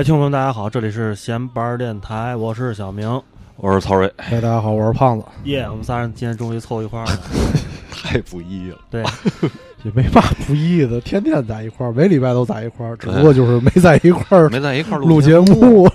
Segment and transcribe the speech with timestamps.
[0.00, 3.20] 哎，听众们，大家好，这里是闲班儿电台，我是小明。
[3.56, 7.12] 我是曹睿，哎，大家好，我是胖子，耶、我们仨人今天终于凑一块儿了。
[7.92, 8.78] 太不易了。
[8.88, 9.04] 对，
[9.84, 15.92] 也没嘛不易的，天天在一块儿，每礼拜都在一块儿，只不过就是没在一块儿没在一块儿录节节目了。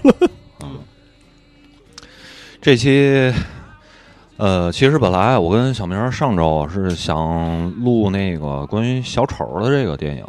[2.61, 3.33] 这期，
[4.37, 10.23] 呃，其实本来我跟小明上周啊是想录那个关于小丑的这个电影，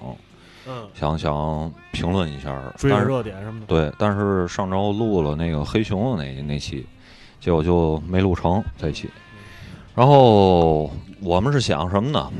[0.68, 3.66] 嗯，想想评论一下，追个热点什么的。
[3.66, 6.84] 对，但是上周录了那个黑熊的那那期，
[7.40, 9.08] 结果就没录成这期。
[9.94, 12.30] 然后我们是想什么呢？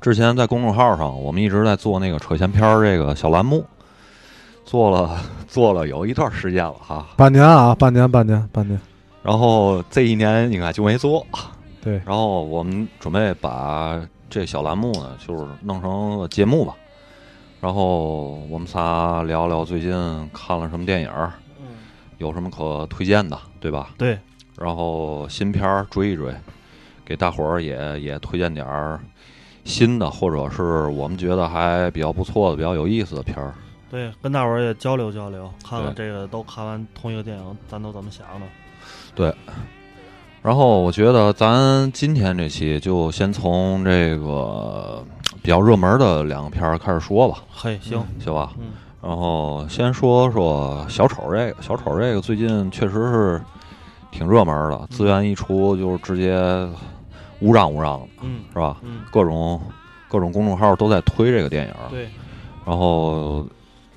[0.00, 3.64] 之前在公众号上，我们一直在做那个扯闲篇儿这个小栏目，
[4.64, 7.06] 做了 做了有一段时间了哈。
[7.16, 8.78] 半年啊，半年，半年，半年。
[9.22, 11.26] 然后这一年应该就没做。
[11.82, 16.74] 对，然后我们准备把这小栏目呢，就是弄成节目吧。
[17.60, 19.92] 然后我们仨聊聊最近
[20.32, 21.66] 看了什么电影儿，嗯，
[22.18, 23.90] 有什么可推荐的，对吧？
[23.98, 24.18] 对，
[24.56, 26.32] 然后新片儿追一追，
[27.04, 29.00] 给大伙儿也也推荐点儿
[29.64, 33.52] 新的，或者是我们觉得还比较不错的、比较有意思的片儿。
[33.90, 38.46] 对，跟大伙儿也交流交流，看看这个都看完同一个电影，咱都怎么想的。
[39.14, 39.34] 对
[40.40, 45.04] 然后我觉得咱今天这期就先从这个
[45.42, 48.52] 比较热门的两个片儿开始说吧，嘿，行，行吧？
[48.58, 48.66] 嗯，
[49.02, 53.42] 然后先说说小丑这个，小丑这个最近确实是
[54.10, 56.36] 挺热门的，资源一出就是直接
[57.40, 58.40] 乌嚷乌嚷的，嗯。
[58.52, 58.76] 是吧？
[58.82, 59.60] 嗯，各种
[60.08, 62.08] 各种公众号都在推这个电影，对，
[62.66, 63.46] 然后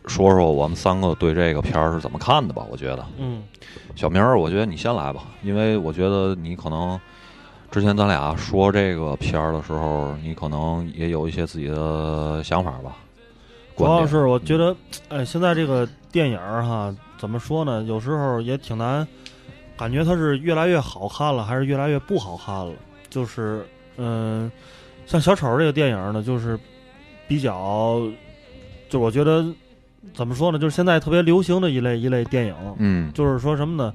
[0.06, 1.34] 说说我们三个对。
[1.34, 2.63] 这个片儿是怎么看的吧？
[2.69, 3.41] 我觉得，嗯，
[3.96, 7.00] 小明儿，我觉得你先来吧，因为我觉得你可能
[7.71, 12.97] 之前咱俩说这个片儿的时候，你可能也有一些自己的想法吧。
[13.77, 14.75] 主要是我觉得，
[15.07, 17.81] 哎，现在这个电影儿哈，怎么说呢？
[17.83, 19.07] 有时候也挺难，
[19.77, 22.73] 感觉它是越来越好看了，还是越来越不好看了？
[23.09, 23.65] 就是，
[23.95, 24.51] 嗯、
[25.05, 26.59] 像小丑这个电影呢，就是
[27.27, 28.01] 比较，
[28.89, 29.45] 就我觉得
[30.13, 30.59] 怎么说呢？
[30.59, 33.93] 就是现在特别流行的一类一类电影，嗯，就是说什么呢？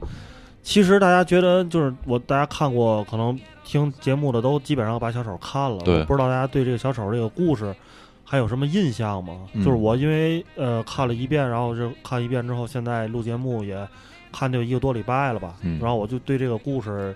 [0.66, 5.78] 其实大家觉得，就是我大家看过，可能听节目的都基本上把小丑看了。
[5.78, 7.72] 不知道大家对这个小丑这个故事
[8.24, 9.42] 还有什么印象吗？
[9.54, 13.86] 嗯就是我因为呃看了一遍，然后就看一遍之后，现在录节目也
[14.32, 15.54] 看就一个多礼拜了吧。
[15.62, 17.14] 嗯然后我就对这个故事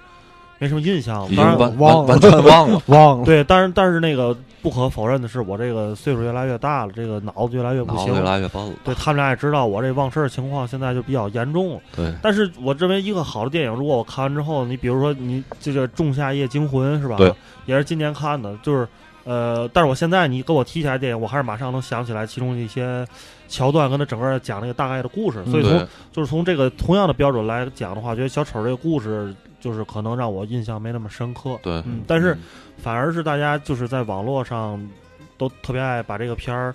[0.60, 1.28] 没什么印象。
[1.34, 3.25] 当然，忘了完完全忘了， 忘了。
[3.25, 8.21] 对，但是但是那个不可否认的是，我这个岁数越来越大了，这个脑子越来越不行越。
[8.21, 8.75] 来越笨了。
[8.84, 11.81] 对他们俩也知道我这忘事儿情况现在就比较严重了。
[11.97, 17.16] 对，但是我认为一个好的电影，如果我看完之后，你比如说你这个《仲夏夜惊魂》是吧？
[17.16, 17.32] 对，
[17.65, 18.87] 也是今年看的，就是
[19.25, 23.06] 呃，但是我现在你给我提起来电影，我还是马上能想起来其中一些
[23.48, 25.44] 桥段，跟他整个讲那个大概的故事。
[25.47, 31.59] 所以从对，就是从这个同样的标准来讲的话，觉得小丑这个故事就是可能让我印象没那么深刻。
[31.62, 32.37] 对，嗯，但是
[32.83, 34.81] 反而是大家就是在网络上
[35.37, 36.75] 都特别爱把这个片儿。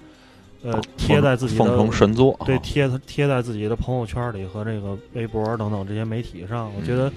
[0.64, 7.12] 呃，贴在自己的奉承神作，对，啊贴贴在自己的朋友圈里和这个微博等等这些媒体上，我嗯觉得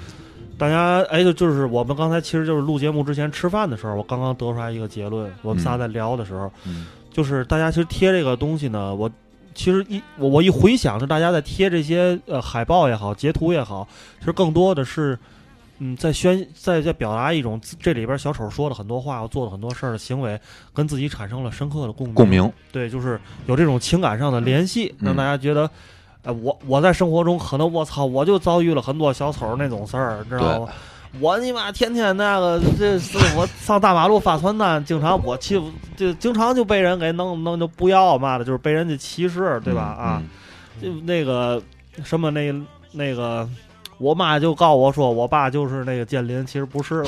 [0.59, 9.11] 大家哎，就就是我们刚才其实就是录节目之前吃饭的时候，我刚刚得出来一个结论，我们仨嗯在聊的时候，嗯就是大家其实贴这个东西呢，我
[9.55, 13.89] 其实一我我一回想是大家在贴这些呃海报也好，截图也好，
[14.19, 15.19] 其实更多的是。
[15.81, 20.39] 嗯，在宣在在表达一种这里边小丑说的很多话，做的很多事儿的行为，
[20.75, 22.15] 跟自己产生了深刻的共鸣。
[22.15, 25.71] 共鸣，对，就是有这种情感上的联系，嗯让大家觉得，
[26.25, 30.73] 哎、我我在生活中可能我操，我就遭遇了很多小丑那种事儿，知道吗？
[31.21, 39.97] 我你妈天天那个，这是我上大马路发传单，经常我欺负，就经常就被人给弄弄就不要嘛的，就是被人家歧视，对吧？
[40.01, 40.23] 嗯啊，，
[40.83, 41.63] 就那个
[42.03, 42.53] 什么那
[42.91, 43.49] 那个。
[43.99, 47.03] 我妈就告我说，我爸就是那个建林，其实不是，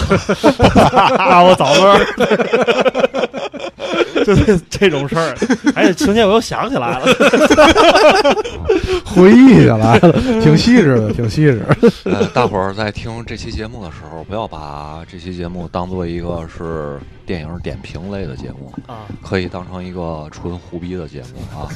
[1.19, 2.05] 让我找乐儿，
[4.25, 5.35] 就这这种事儿。
[5.75, 7.07] 哎，情节我又想起来了，
[9.05, 11.65] 回忆起来了，挺细致的，挺细致。
[12.05, 21.69] 嗯呃，大伙儿在听这期节目的时候，不要把这期节目当做一个是电影点评类的节目，啊，可以当成一个纯胡逼的节目啊，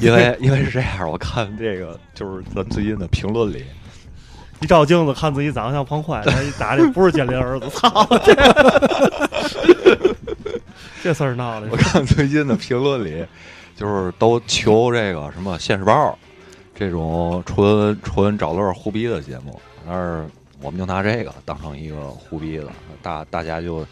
[0.00, 3.64] 因为因为是这样，我看这个就是咱最近的评论里，
[4.62, 8.06] 一照镜子看自己长得像胖坏，他一打这不是建林儿子，操！
[8.24, 8.34] 这
[11.02, 13.26] 这事儿闹的我，看最近的评论里，
[13.74, 16.16] 就是都求这个什么现世报，
[16.76, 20.24] 这种纯纯找乐儿胡逼的节目，但是
[20.60, 22.66] 我们就拿这个当成一个胡逼的，
[23.02, 23.84] 大大家就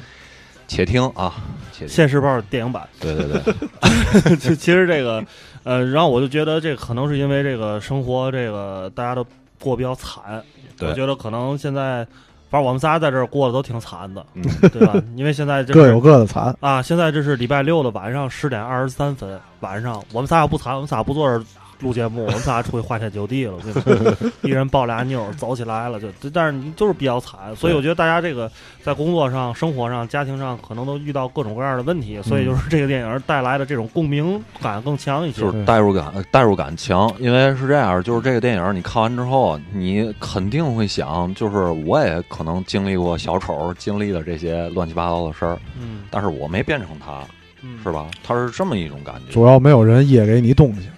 [0.69, 1.35] 且听啊，
[1.73, 1.89] 且听。
[1.89, 2.89] 现世报电影版。
[3.01, 5.25] 对对对， 其其实这个，
[5.65, 9.27] 呃，然后我就觉得这可能是因为这个生活，这个大家都
[9.61, 10.43] 过比较惨。
[10.81, 12.05] 我觉得可能现在，
[12.49, 14.43] 反正我们仨在这儿过得都挺惨的，嗯
[14.73, 14.95] 对吧？
[15.15, 16.57] 因为现在这各有各的惨。
[16.61, 21.45] 啊，现在这是礼拜六的晚上十点二十三分，晚上我们仨要不惨，我们仨不坐这儿
[21.81, 23.55] 录节目，我们仨出去花天酒地了，
[23.85, 24.31] 对？
[24.43, 28.51] 一人抱俩妞儿走起来了，就但是你就是比较惨，所以我觉得大家这个
[28.83, 35.41] 在工作上、生活上、家庭上可能都遇到各种各样的问题，所以就是这个电影带来的这种共鸣感更强一些。
[35.41, 41.57] 就是代入感，代入感强，因为是这样，就是这个电影你看完之后，你肯定会想，就是
[41.87, 47.23] 我也可能经历过小丑经历的这些乱七八糟的事儿，嗯但是我没变成他，
[47.63, 48.07] 嗯，是吧？
[48.23, 49.33] 他是这么一种感觉。
[49.33, 50.89] 主要没有人掖给你东西，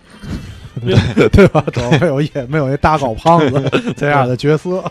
[0.84, 1.64] 对对吧？
[1.73, 4.84] 主要没有也，没有那大高胖子这样的角色。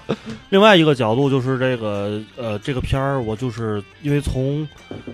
[0.50, 4.68] 另外一个角度就是这个呃，这个片儿我就是因为从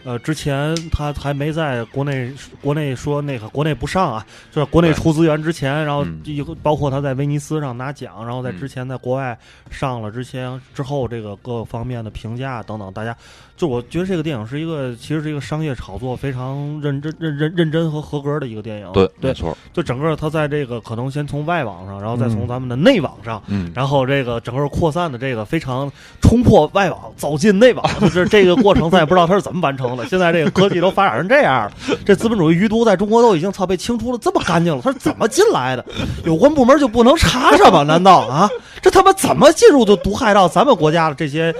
[0.03, 2.31] 呃之前他还没在国内
[2.61, 9.37] 国内说那个国内不上啊，就是国内出资源之前，然后嗯一个包括他在威尼斯上拿奖，然后在嗯之前在国外
[9.69, 13.15] 上了之前之后这个各方面的评价等等，大家
[13.57, 18.91] 就我觉得这个电影是一个其实是一个商业炒作非常认真认认认真和合格的一个电影。
[18.93, 23.41] 对，对没，错，就整个它在这个可能先从外网上，然后再从嗯咱们的内网上。
[23.47, 30.05] 嗯，然后这个整个扩散的这个非常冲破外网走进内网，就是这个过程，咱也不知道它是怎么完成的。
[30.05, 31.71] 现在这个科技都发展成这样了，
[32.05, 35.83] 这资本主义余毒在中国都已经操被清除了这么干净了，它是怎么进来的？
[36.25, 37.81] 有关部门就不能查查吗？
[37.81, 38.47] 难道啊？
[38.83, 41.51] 这他妈怎么进入就毒害到咱们国家的这些？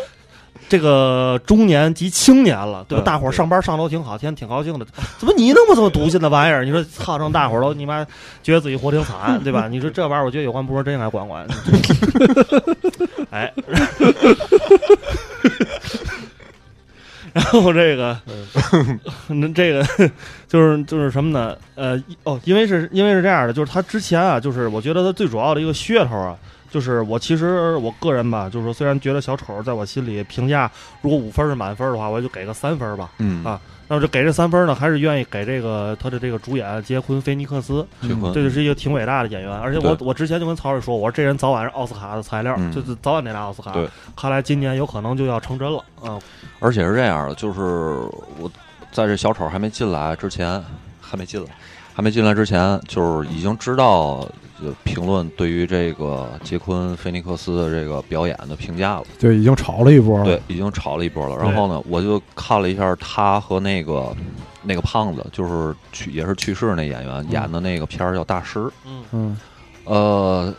[0.69, 3.03] 这个中年及青年了，对吧？
[3.03, 4.85] 嗯大伙儿上班上楼挺好，天天挺高兴的。
[5.17, 6.65] 怎么你那么这么毒心的玩意儿？
[6.65, 8.05] 你说操，让大伙儿都你妈
[8.43, 9.67] 觉得自己活挺惨，对吧？
[9.71, 11.47] 你说这玩意儿，我觉得有关部门真应该管管。
[13.31, 13.53] 哎，
[17.33, 18.17] 然后这个，
[19.27, 19.85] 那这个
[20.47, 21.55] 就是就是什么呢？
[21.75, 26.35] 呃，哦，因为是因为是这样的，就是他之前啊，就是我觉得他最主要的一个噱头啊，
[26.69, 30.69] 就是我其实我个人吧，就是说虽然觉得小丑在我心里评价，
[31.01, 33.09] 如果五分是满分的话，我就给个三分吧。
[33.19, 33.43] 嗯。
[33.43, 33.59] 啊
[33.89, 42.69] 那么就给这三分呢，还是愿意给这个他的这个主演杰昆·菲尼克斯，结婚，这就是一个挺伟大的演员，而且我我之前就跟曹睿说，我说这人早晚是奥斯卡的材料，嗯。
[42.69, 43.71] 就是早晚得拿奥斯卡。
[43.71, 45.81] 对，看来今年有可能就要成真了。
[46.03, 46.19] 嗯，
[46.59, 48.51] 而且是这样的，就是我
[48.91, 50.61] 在这小丑还没进来之前，
[50.99, 51.49] 还没进来，
[51.97, 54.17] 还没进来之前，就是已经知道
[54.61, 59.03] 呃评论对于这个杰昆·菲尼克斯的这个表演的评价了。
[59.17, 60.25] 对已经炒了一波了。
[60.25, 61.35] 对，已经炒了一波了。
[61.37, 64.15] 然后呢，我就看了一下他和那个
[64.61, 68.59] 那个胖子，就是去也是去世那演员演的那个片儿叫《大师》。
[68.85, 69.37] 嗯，嗯，
[69.85, 70.53] 呃，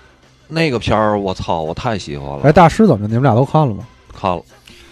[0.49, 3.06] 那个片儿我操，我太喜欢了，哎，大师怎么？
[3.06, 3.87] 你们俩都看了吗？
[4.12, 4.43] 看了。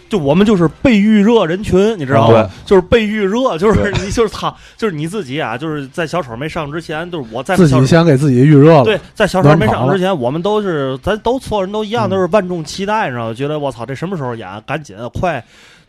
[0.08, 2.48] 就我们就是被预热人群，你知道吗？
[2.64, 8.84] 就是被预热，就是你 就是他，就是你自己啊，就是在小丑没上之前，就是我在自己先给自己预热了。
[8.84, 13.34] 对，在小丑没上之前，我们都是咱都所有人都一样，嗯都是万众期待，你知道吗？
[13.34, 14.48] 觉得我操，这什么时候演？
[14.66, 15.44] 赶紧快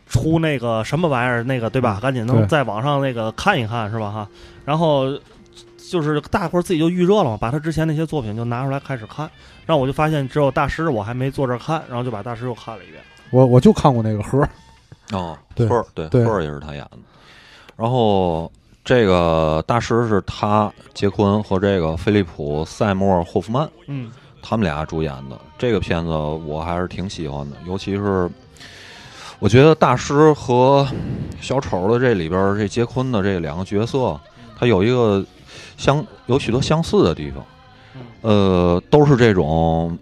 [0.09, 1.99] 出那个什么玩意儿，那个对吧？
[2.01, 4.09] 赶紧能在网上那个看一看，是吧？
[4.09, 4.27] 哈，
[4.65, 5.05] 然后
[5.91, 9.29] 就是大伙儿自己就预热了嘛，把他之前那些作品就拿出来开始看，
[9.65, 13.01] 然后我就发现只有大师我还没坐这儿看，然后就把大师又看了一遍。
[13.31, 14.49] 我我就看过那个盒儿，
[15.11, 16.97] 哦，对赫对对赫儿也是他演的。
[17.75, 18.51] 然后
[18.83, 27.57] 这个大师是他杰昆和这个菲利普·塞默·霍夫曼嗯他们俩主演的这个片子，我还是挺喜欢的。
[27.65, 28.29] 尤其是
[29.39, 30.87] 我觉得大师和
[31.41, 34.17] 小丑的这里边儿这杰昆的这两个角色，
[34.57, 35.23] 他有一个
[35.75, 37.43] 相有许多相似的地方。
[38.21, 39.97] 呃，都是这种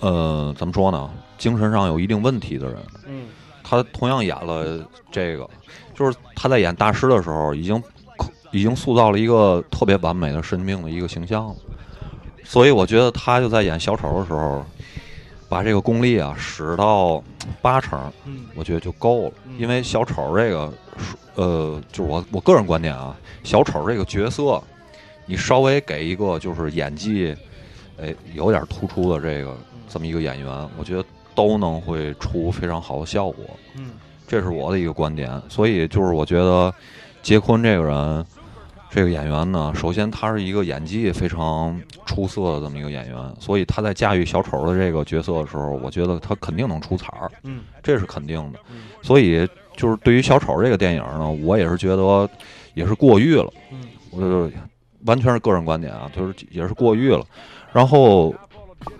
[0.00, 2.76] 呃怎么说呢，精神上有一定问题的人。
[3.06, 3.26] 嗯
[3.66, 5.48] 他同样演了这个，
[5.94, 7.82] 就是他在演大师的时候，已经
[8.50, 11.56] 已经塑造了一个特别完美的神经病的一个形象了。
[12.44, 14.62] 所以我觉得他就在演小丑的时候，
[15.48, 17.24] 把这个功力啊使到
[17.62, 19.32] 八成，嗯我觉得就够了。
[19.56, 20.72] 因为小丑这个，
[21.36, 24.62] 呃，就是我我个人观点啊，小丑这个角色，
[25.24, 27.34] 你稍微给一个就是演技，
[27.98, 29.56] 哎，有点突出的这个
[29.88, 33.44] 这么一个演员，我觉得都能会出非常好的效果。
[33.76, 33.90] 嗯
[34.26, 35.40] 这是我的一个观点。
[35.48, 36.72] 所以就是我觉得
[37.22, 38.24] 杰昆这个人，
[38.90, 48.58] 这个演员呢，首先他是一个演技非常出色的这么一个演员，所以他在驾驭小丑的这个角色的时候，我觉得他肯定能出彩儿，嗯这是肯定的。
[48.70, 52.28] 嗯所以就是对于小丑这个电影呢，我也是觉得
[52.72, 53.52] 也是过誉了。
[53.70, 54.50] 嗯我就
[55.04, 57.22] 完全是个人观点啊，就是也是过誉了。
[57.72, 58.34] 然后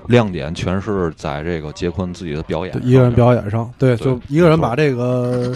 [0.07, 5.53] 亮点全是在这个杰昆自己的表演一个人表演上，对，对就一个人把这个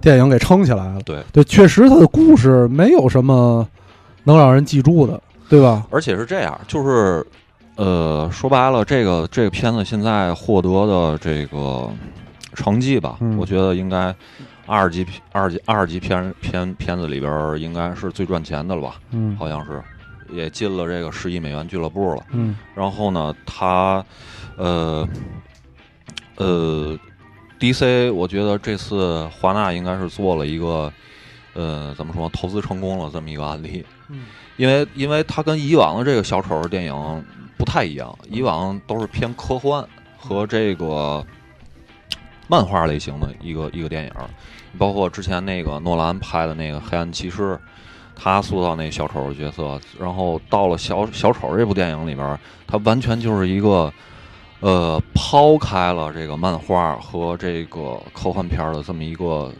[0.00, 1.00] 电影给撑起来了。
[1.04, 3.66] 对对，确实他的故事没有什么
[4.24, 5.86] 能让人记住的，对吧？
[5.90, 7.24] 而且是这样，就是
[7.76, 11.90] 呃，说白了，这个这个片子现在获得的这个
[12.54, 14.14] 成绩吧，嗯我觉得应该
[14.66, 18.94] 二级二级二级片片片子里边应该是最赚钱的了吧？
[19.10, 19.82] 嗯好像是
[20.32, 22.24] 也进了这个十亿美元俱乐部了。
[22.32, 24.04] 嗯然后呢，他
[24.56, 25.08] 呃
[26.36, 26.98] 呃
[27.60, 30.92] ，DC 我觉得这次华纳应该是做了一个
[31.54, 33.84] 呃怎么说投资成功了这么一个案例。
[34.08, 34.24] 嗯
[34.58, 37.24] 因为因为它跟以往的这个小丑电影
[37.56, 39.84] 不太一样，以往都是偏科幻
[40.18, 41.24] 和这个
[42.48, 44.12] 漫画类型的一个一个电影，
[44.78, 47.54] 包括之前那个诺兰拍的那个《黑暗骑士》，
[48.22, 52.38] 他塑造那小丑的角色，然后到了小小丑这部电影里边，
[52.68, 53.92] 他完全就是一个
[54.60, 59.50] 呃抛开了这个漫画和这个科幻片的这么一个，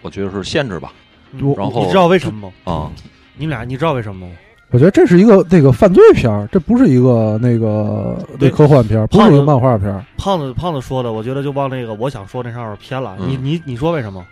[0.00, 0.92] 我觉得是限制吧，
[1.32, 2.72] 嗯然后你知道为什么吗？
[2.72, 2.90] 啊、
[3.36, 4.32] 你们俩你知道为什么吗？
[4.70, 10.02] 我觉得这是一个那个犯罪片儿，这不是一个那个那对科幻片儿，不是一个漫画片儿。
[10.16, 13.16] 胖子胖子说的，我觉得就往那个我想说那上面偏了。
[13.18, 14.26] 你嗯你你说为什么？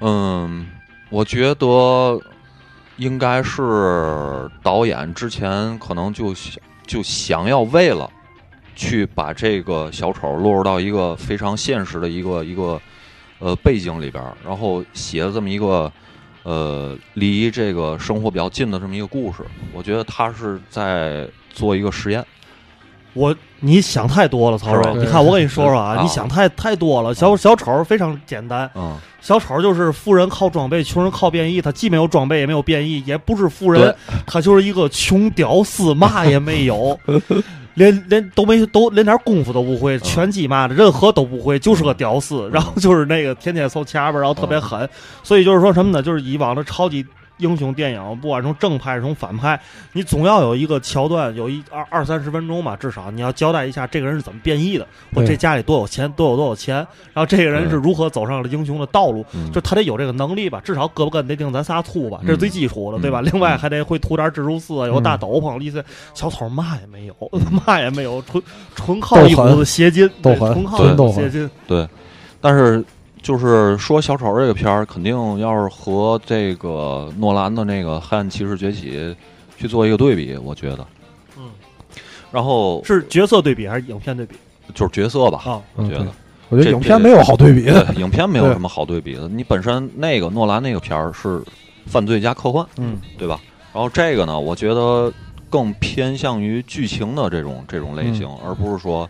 [0.00, 0.66] 嗯，
[1.10, 2.20] 我觉得
[3.00, 8.08] 应该是导演之前可能就想就想要为了
[8.76, 12.78] 去把这个小丑落入到一个非常现实的一个一个
[13.38, 15.90] 呃背景里边，然后写了这么一个
[16.42, 19.42] 呃离这个生活比较近的这么一个故事。
[19.72, 22.22] 我觉得他是在做一个实验。
[23.14, 24.94] 我你想太多了，曹睿。
[24.94, 27.14] 你看，我跟你说说啊， 你想太太多了。
[27.14, 31.60] 小小丑非常简单，嗯，小丑就是富人靠装备，穷人靠变异。
[31.60, 33.94] 他既没有装备，也没有变异，也不是富人，
[34.26, 36.98] 他就是一个穷屌丝，嘛也没有，
[37.74, 42.48] 连连都没都连点功夫都不会，拳击嘛的任何都不会，就是个屌丝。
[42.52, 44.88] 然后就是那个天天凑前边，然后特别狠。
[45.22, 46.02] 所以就是说什么呢？
[46.02, 47.04] 就是以往的超级。
[47.40, 49.60] 英雄电影，不管从正派是从反派，
[49.92, 55.26] 你总要有一个桥段，有一二二三十分钟吧，至少你要交代一下这个人是怎么变异的，或对。
[55.30, 56.76] 这家里多有钱，多有多有钱，
[57.14, 59.50] 然后这个人是如何走上了英雄的道路，嗯。
[59.50, 63.20] 就他得有这个能力吧，至少胳膊根得定咱仨粗吧，这是最基础的，对吧？
[63.20, 67.14] 嗯另外还得会涂点蜘蛛丝，有个大斗篷，意思小丑嘛也没有，
[67.66, 68.42] 嘛也没有， 纯
[68.74, 70.92] 纯靠一股子邪劲，对纯靠对。
[70.92, 71.48] 一股子邪劲。
[71.68, 71.88] 对，
[72.40, 72.84] 但是
[73.22, 78.92] 就是说小丑这个片儿，肯定要是和这个诺兰的那个《黑暗骑士崛起》
[79.58, 80.86] 去做一个对比，我觉得。
[81.36, 81.50] 嗯，
[82.32, 84.34] 然后是角色对比还是影片对比
[84.74, 85.60] 就是角色吧，啊？
[85.76, 86.12] 我觉得嗯
[86.48, 87.84] 我觉得这影片没有好对比的。
[87.84, 89.28] 对影片没有什么好对比的。
[89.30, 91.42] 你本身那个诺兰那个片儿是
[91.86, 93.38] 犯罪加科幻，嗯，对吧？
[93.72, 95.12] 然后这个呢，我觉得
[95.48, 99.08] 更偏向于剧情的这种这种类型，嗯而不是说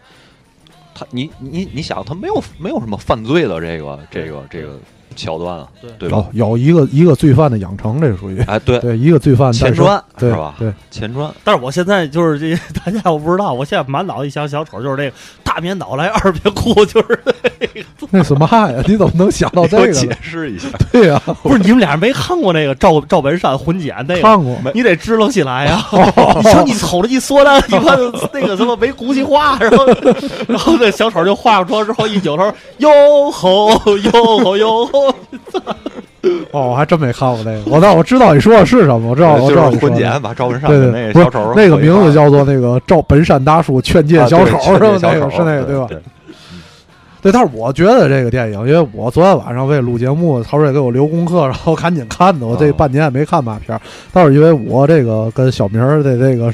[1.01, 4.79] 他你你你想他没有没有什么犯罪的这个这个这个
[5.17, 6.25] 桥段啊，对对吧？
[6.33, 10.55] 有有一个一个罪犯的养成，这属于哎，对，对一个罪犯前传对是吧？
[10.59, 17.21] 对，前传，但是我现在就是这 大家我不知道，我现在满脑子一想小丑就是这个大棉袄来二别裤，就是
[18.11, 18.83] 那 什么呀？
[18.87, 20.17] 你怎么能想到这给我 解？
[20.21, 20.69] 释一下。
[20.93, 24.23] 对呀，不是你们俩没看过那个赵赵本山混剪那个？
[24.23, 24.57] 看过。
[24.75, 25.85] 你得支棱起来呀！
[26.37, 27.99] 你瞅你瞅着一说那，你看
[28.33, 29.87] 那个什么没骨气话，然后
[30.49, 35.00] 然后那小丑就化妆之后一扭头，哟吼哟吼哟吼，
[36.53, 37.63] 哦，我还真没看过那个。
[37.71, 40.13] 我但我知道你说的是什么，我知道，我知道就是混你说的。
[40.13, 44.99] 剪把赵本山对对，不是那个小丑那个名字叫叫做那个赵本山大叔劝诫小丑是吧？
[45.01, 45.87] 那个是那个对吧？
[47.23, 52.47] 对，但是我觉得这个电影，因为我昨天晚上为了录节目，曹睿给我留功课，然后赶紧看的。
[52.47, 53.81] 我这哦半年也没看马片儿，
[54.13, 56.53] 但是因为我这个跟小明的这个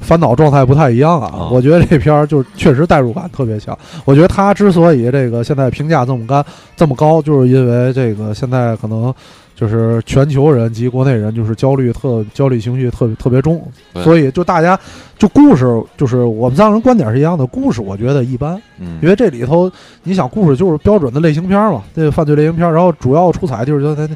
[0.00, 3.76] 烦恼状态不太一样啊，哦我觉得这片儿就是确实代入感特别强。
[4.04, 6.44] 我觉得他之所以这个现在评价这么高
[6.76, 9.14] 这么高，就是因为这个现在可能。
[9.58, 13.60] 就是全球人及国内人，就是焦虑特焦虑情绪特别特别重，
[14.04, 14.78] 所以就大家
[15.18, 19.68] 就故事，就是我们三个人观点是一样的，故事我觉得一般，嗯因为这里头，
[20.04, 24.14] 你想故事就是标准的类型片嘛，这个犯罪类型片，然后主要出彩就是他他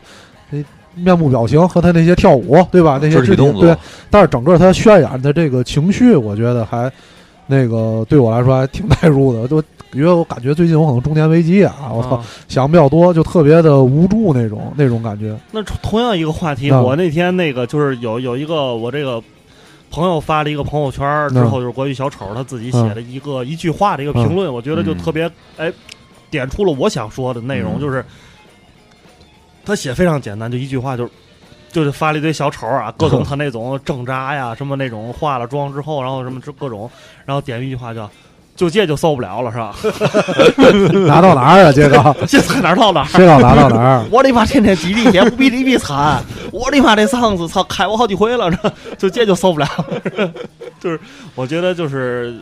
[0.51, 0.63] 那
[0.95, 2.99] 面部表情和他那些跳舞，对吧？
[3.03, 3.77] 那些肢体动作对，
[4.11, 6.91] 但是整个他渲染的这个情绪，我觉得还
[7.47, 15.37] 那个对我来说还挺代入的，就因为我感觉最近我可能中年危机啊，我操，啊想比较多，就特别的无助那种那种感觉。
[15.51, 19.23] 那同样一个话题，嗯我那天那个就是有有一个我这个
[19.91, 25.71] 朋友发了一个朋友圈之后，就是关于小丑他自己写的一个一句话的一个评论，我觉得就特别哎
[26.31, 28.03] 点出了我想说的内容，嗯就是
[29.65, 31.11] 他写非常简单，就一句话，就是
[31.71, 36.91] 就是发了一堆小丑啊， 各种他那种挣扎呀，什么那种化了妆之后，然后什么之各种，
[37.25, 38.11] 然后点一句话叫。
[38.55, 39.75] 就这就受不了了是吧？
[41.09, 41.73] 拿到哪儿啊？
[41.73, 43.09] 这个 这才哪儿到哪儿？
[43.15, 44.05] 这个拿到哪儿？
[44.13, 44.45] 我的妈！
[44.45, 46.23] 天天挤地铁不比你比惨！
[46.53, 46.95] 我的妈！
[46.95, 49.67] 这嗓子操开我好几回了，这就这就受不了。
[50.79, 51.01] 就是
[51.35, 52.39] 我觉得就是，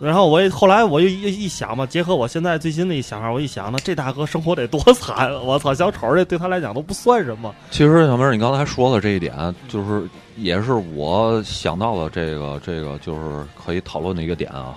[0.00, 5.32] 然后我也后来我又一一想嘛，结合我现在最新的一想法，我一想，呢这大哥生活得多惨！
[5.44, 7.54] 我操，小丑这对他来讲都不算什么。
[7.70, 14.74] 其实小明儿，你刚才说的这一点，就是也是我想到了这个这个，就是可以讨论的一个点啊。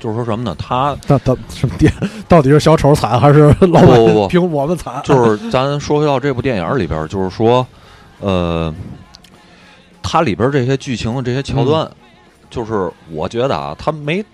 [0.00, 0.54] 就是说什么呢？
[0.56, 1.92] 他到到什么点？
[2.28, 5.02] 到底是小丑惨还是老不不不板凭我们惨？
[5.02, 7.66] 就是咱说回到这部电影里边儿，就是说，
[8.20, 8.72] 呃，
[10.00, 11.90] 它里边儿这些剧情的这些桥段，
[12.50, 14.24] 就是我觉得啊，他没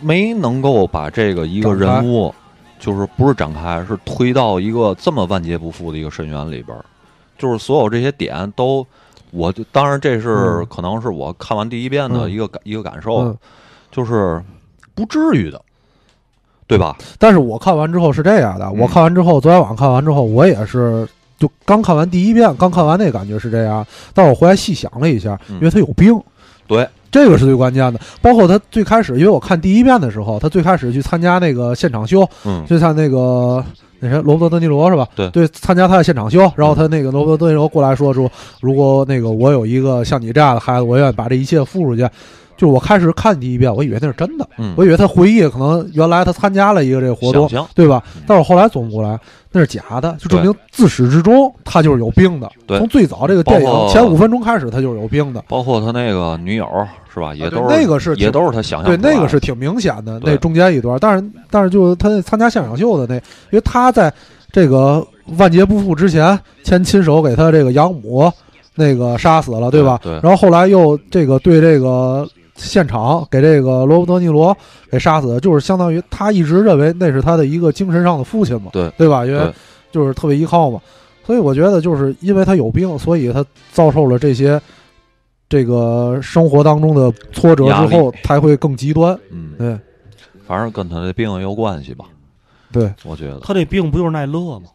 [0.00, 2.34] 没能够把这个一个人物，
[2.78, 6.84] 就是不是展开，是推到一个这么万劫不复的一个深渊里边儿，
[7.38, 8.86] 就是所有这些点都，
[9.30, 10.66] 我就当然这是嗯。
[10.68, 13.36] 可能是我看完第一遍的嗯一个感、一个感受，嗯
[13.90, 14.42] 就是
[14.94, 15.60] 不至于的，
[16.66, 16.96] 对吧？
[17.18, 18.78] 但是我看完之后是这样的，嗯。
[18.78, 21.08] 我看完之后，昨天晚上看完之后，我也是
[21.38, 25.54] 就刚看完第一遍，刚看完那感觉是这样，但是我回来细想了一下，嗯。
[25.56, 26.18] 因为他有病，
[26.66, 28.00] 对，这个是最关键的。
[28.20, 33.64] 包括他最开始，因为我看第一遍的时候，他最开始去参加那个现场秀，嗯，就像那个
[34.00, 35.06] 那谁罗伯特·德尼罗是吧？
[35.14, 42.08] 对对，参加他的现场秀，然后他那个罗伯特·德尼罗过来说说，如果那个我有一个像你这样的孩子，我愿意把这一切付出去。
[42.56, 48.22] 就是我开始看第一遍，我以为那是真的，嗯我以为他回忆可能原来他参加了一个这个活动对吧嗯？
[48.26, 49.18] 但是我后来琢磨过来，
[49.52, 52.50] 那是假的，就证明自始至终他就是有病的。
[52.66, 55.42] 对从最早这个电影前五分钟开始，他就是有病的。
[55.48, 56.66] 包括他那个女友
[57.12, 60.98] 是吧，也都是、那个是也都是他想象对，那个是挺明显的，那中间一段。
[61.00, 63.14] 但是，但是就是他参加现场秀的那，
[63.50, 64.12] 因为他在
[64.52, 65.06] 这个
[65.38, 68.30] 万劫不复之前，先亲手给他这个养母
[68.74, 69.98] 那个杀死了，对吧？
[70.02, 74.56] 对然后后来又这个对这个现场给这个罗伯特·尼罗
[74.90, 79.24] 给杀死，就是相当于他一直认为那是他的一个精神上的父亲嘛，对对吧？
[79.24, 79.52] 因为
[79.92, 80.80] 就是特别依靠嘛，
[81.24, 84.60] 所以我觉得就是因为他有病，所以他遭受了这些
[85.48, 89.18] 这个生活当中的挫折之后，才会更极端。
[89.30, 89.78] 嗯，对
[90.46, 92.04] 反正跟他的病有关系吧，
[92.72, 93.38] 对，我觉得。
[93.40, 94.68] 他这病不就是耐乐吗？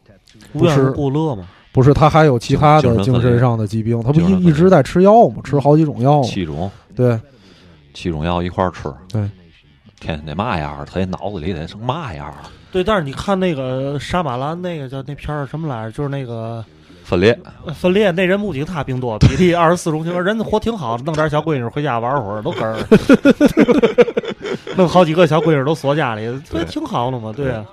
[0.52, 1.46] 无不是缘无故乐吗？
[1.72, 5.36] 不是他还有其他的精神上的疾病，他不一一直在吃药吗？
[5.42, 6.28] 吃好几种药吗？
[6.28, 7.18] 七种对
[7.92, 9.20] 七种药一块儿吃，对，
[10.00, 15.92] 天天得嘛样儿，他这脑子里得成嘛样儿啊，对，但是你看那个沙马兰那个叫那片儿什么来着？
[15.92, 16.64] 就是那个
[17.04, 17.38] 分裂。
[17.64, 22.76] 呃分裂那人不仅他病多，比利二十四种情，人家活挺好，弄点小闺女回家玩会儿都根儿，
[24.76, 27.64] 弄好几个小闺女都锁家里，这对挺好的嘛，对啊。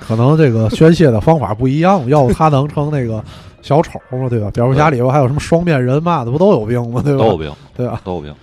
[0.00, 3.24] 可能这个宣泄的方法不一样，要不他能成那个
[3.62, 4.50] 小丑嘛，对吧？
[4.52, 7.00] 蝙蝠侠里边还有什么双面人嘛的，不都有病吗？
[7.02, 7.18] 对吧？
[7.18, 8.00] 都有病，对吧？
[8.04, 8.34] 都有病。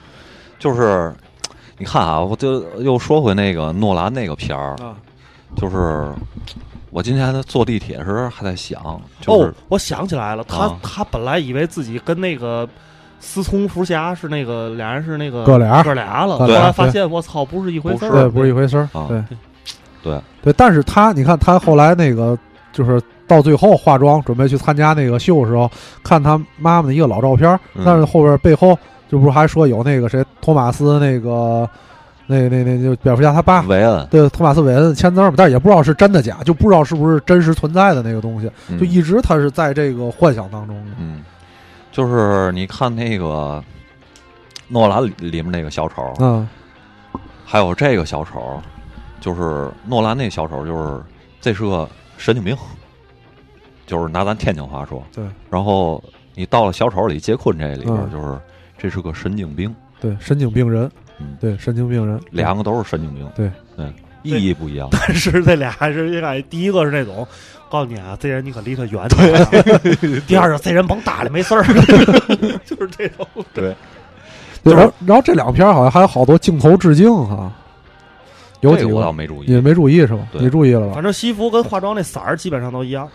[0.58, 1.14] 就是
[1.82, 4.94] 你看啊，我就又说回那个诺兰那个片儿，啊，
[5.56, 6.14] 就是
[6.92, 12.70] 我今天坐地铁时还在想，就是、哦，我想起来了，他、啊他本来以为自己跟那个
[13.20, 18.88] 思聪福侠是那个俩人是那个哥俩哥俩了，哥俩后来发现我操不是一回事儿，对，不是一回事儿。
[18.94, 19.24] 啊对
[20.04, 22.38] 对对，但是他你看他后来那个
[22.72, 25.68] 就是到最后化妆准备去参加那个秀的时候，
[26.04, 28.78] 看他妈妈的一个老照片但是后边背后
[29.12, 31.70] 就不是还说有那个谁托马斯那个
[32.28, 33.62] 那那那就蝙蝠侠他爸。
[33.64, 40.92] 韦恩，对托马斯·韦恩签字嘛，但是也不知道是真的假，就不知道是不是真实存在的那个东西，嗯就一直他是在这个幻想当中的。
[40.98, 41.24] 嗯，
[41.92, 43.62] 就是你看那个
[44.70, 46.48] 诺兰里里面那个小丑，嗯
[47.44, 48.62] 还有这个小丑，
[49.20, 51.02] 就是诺兰那小丑，就是
[51.42, 51.86] 这是个
[52.18, 52.56] 神经病，
[53.86, 55.04] 就是拿咱天津话说。
[55.14, 55.26] 对。
[55.50, 56.02] 然后
[56.34, 58.40] 你到了小丑里，杰昆这里边，嗯就是
[58.82, 60.90] 这是个神经病，对，神经病人，
[61.20, 63.30] 嗯对，神经病人，两个都是神经病。
[63.36, 64.90] 对嗯，意义不一样。
[64.92, 67.28] 但是这俩还是应该，第一个是那种，
[67.70, 69.50] 告诉你啊，这人你可离他远点啊。
[70.26, 71.64] 第二个，这人甭搭理，没事儿，
[72.66, 73.28] 就是这种。
[73.54, 73.76] 对，
[74.64, 77.54] 对，然后然后这两篇好像还有好多镜头致敬哈，
[78.62, 79.52] 有几个我倒没注意。
[79.54, 80.28] 你没注意是吧？
[80.32, 80.94] 对你注意了吧？
[80.96, 83.08] 反正西服跟化妆那色儿基本上都一样。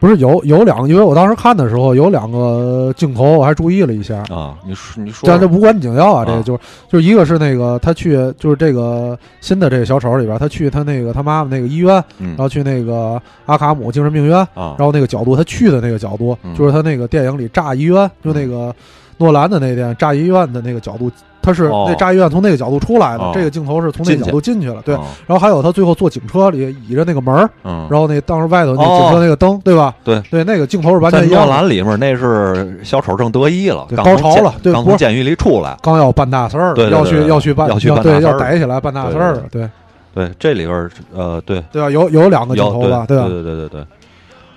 [0.00, 4.16] 不是有有两个，因为我当时看的时候有两个镜头，我还注意了一下。
[4.30, 5.28] 啊，你说你说。
[5.28, 6.36] 但这无关紧要啊，这啊。
[6.38, 12.28] 个就是就是一个是那个他去就是这个新的这个小丑里边，他去他那个他妈妈那个医院，嗯。
[12.28, 14.74] 然后去那个阿卡姆精神病院，啊。
[14.78, 16.54] 然后那个角度他去的那个角度，嗯。
[16.56, 18.74] 就是他那个电影里炸医院，就那个
[19.18, 21.10] 诺兰的那电影炸医院的那个角度
[21.42, 24.94] 他是哦那炸医院从那个角度出来的，哦这个镜头是从那个角度进去了，对。
[24.94, 29.94] 嗯然后还有他最后坐警车里倚着那个门儿，嗯，然后那当时外头那哦警车那个灯，对吧？
[30.02, 31.52] 对对，那个镜头是完全一样的。
[31.52, 35.76] 兰里面那是小丑正得意了，高潮了刚从监狱里出来。
[35.82, 39.68] 刚要办大事儿要去要去办要去要大事儿逮起来办大事儿了，对
[40.12, 41.88] 对，这里边儿呃，对，对吧？
[41.88, 43.28] 有有两个镜头吧，对吧？
[43.28, 43.86] 对对对对。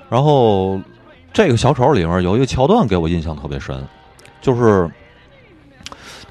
[0.09, 0.79] 然后
[1.31, 3.75] 这个小丑里面有一个桥段给我印象特别深，
[4.41, 4.89] 就是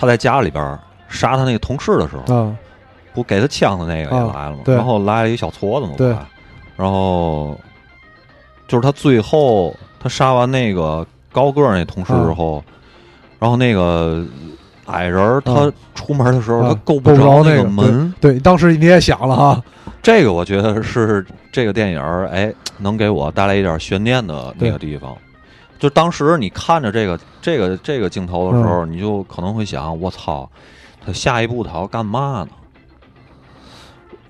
[0.02, 0.76] 他在家里边儿
[1.08, 2.56] 杀他那个同事的时候，啊，
[3.14, 4.74] 不给他枪的那个也啊来了嘛，对。
[4.74, 6.12] 然后来了一小矬子嘛，对。
[6.12, 6.26] 不来
[6.76, 7.56] 然后
[8.66, 12.64] 就是他最后他杀完那个高个儿那同事之后，
[13.38, 14.24] 然后那个
[14.86, 15.72] 矮人儿他啊。
[15.94, 16.68] 出门的时候，啊。
[16.70, 19.62] 他够够不着那那个门，对，当时你也想了哈，
[20.02, 25.16] 这个我觉得是这个电影儿哎能给我带来一点悬念的那个地方。
[25.82, 30.48] 就当时你看着这个这个这个镜头的时嗯候，你就可能会想：我操，
[31.04, 32.48] 他下一步他要干嘛呢？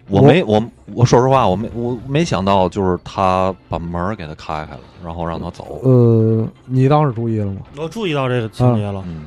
[0.09, 5.79] 我我没我我说实话，我没我没想到，就是他把门给他开开了，然后让他走。
[5.83, 7.61] 呃，你当时注意了吗？
[7.77, 9.27] 我注意到这个情节了，嗯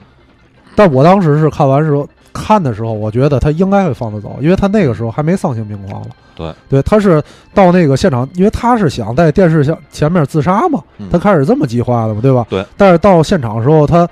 [0.76, 6.08] 但我当时是看完时候看的时候，我觉得他应该会放他走，因为他那个时候还没丧心病狂了。
[6.36, 12.46] 对对，他是到那个现场，因为他是想在电视前前面自杀嘛，嗯他开始这么计划的嘛，对吧？
[12.50, 12.66] 对。
[12.76, 14.06] 但是到现场的时候，他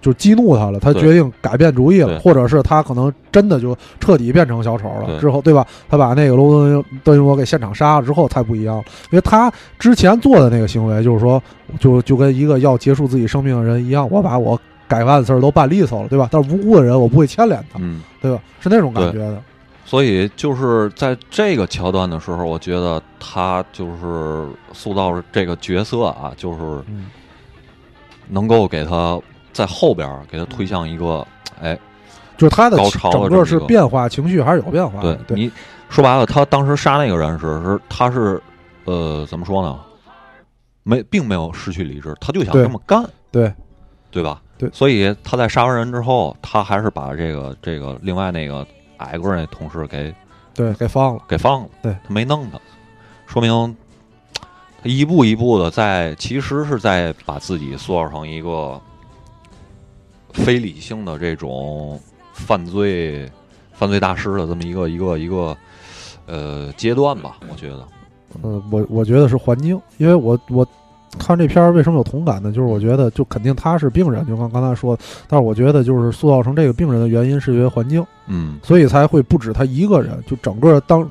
[0.00, 5.18] 就激怒他了，他决定改变主意了，或者是他可能真的就彻底变成小丑了。
[5.20, 5.66] 之后，对吧？
[5.88, 11.42] 他把那个罗德德云博给现场杀了之后，才不一样了，因为他之前做的那个行为，就是说，
[11.80, 14.60] 就就跟一个要结束自己生命的人一样，我把我
[14.98, 16.28] 该办的事儿都办利索了，对吧？
[16.30, 18.40] 但是无辜的人，我不会牵连他，嗯，对吧？
[18.60, 19.42] 是那种感觉的。
[19.84, 27.06] 所以就是在这个桥段的时候，我觉得他就是塑造这个角色啊，就是嗯
[28.28, 29.20] 能够给他
[29.52, 31.26] 在后边儿给他推向一个，
[31.60, 31.78] 哎，
[32.38, 35.18] 就是他的高潮的整个是变化，情绪还是有变化对。
[35.26, 35.50] 对，你
[35.90, 38.40] 说白了，他当时杀那个人时是他是
[38.84, 39.78] 呃怎么说呢？
[40.84, 43.52] 没，并没有失去理智，他就想这么干，对
[44.10, 44.40] 对吧？
[44.62, 44.70] 对。
[44.72, 48.64] 所以他在杀完人之后，他还是把这个这个另外那个
[48.98, 50.14] 矮个儿那同事给
[50.54, 51.22] 对，给放了。
[51.26, 51.92] 给放了，对。
[52.06, 52.60] 他没弄他，
[53.26, 53.76] 说明
[54.80, 58.80] 他一步一步的在，其实是在把自己塑造成一个
[60.32, 61.98] 非理性的这种
[62.32, 63.28] 犯罪
[63.72, 65.56] 犯罪大师的这么一个一个一个
[66.26, 67.88] 呃阶段吧，我觉得，
[68.42, 70.66] 呃，我我觉得是环境，因为我我
[71.18, 72.50] 看这片儿为什么有同感呢？
[72.50, 81.08] 就是我觉得就肯定他是病人，就刚刚才说的，但是我觉得就是塑造成这个病人的原因是因为环境，嗯所以才会不止他一个人，就整个当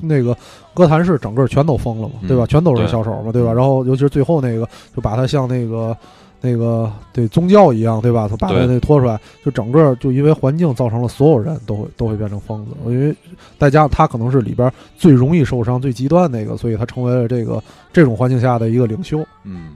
[0.00, 0.36] 那个
[0.74, 2.44] 哥谭市整个全都疯了嘛，嗯对吧？
[2.46, 3.52] 全都是小丑嘛，对吧？
[3.52, 5.96] 然后尤其是最后那个，就把他像那个。
[6.40, 8.26] 那个对宗教一样，对吧？
[8.28, 12.72] 他把他对那拖出来，就整个就因为环境造成了所有人都会都会变成疯子。
[12.86, 13.14] 因为
[13.58, 19.24] 再加上他可能是里边最容易受伤、最极端那个，所以他成为了这个这种环境下的一个领袖。
[19.44, 19.74] 嗯，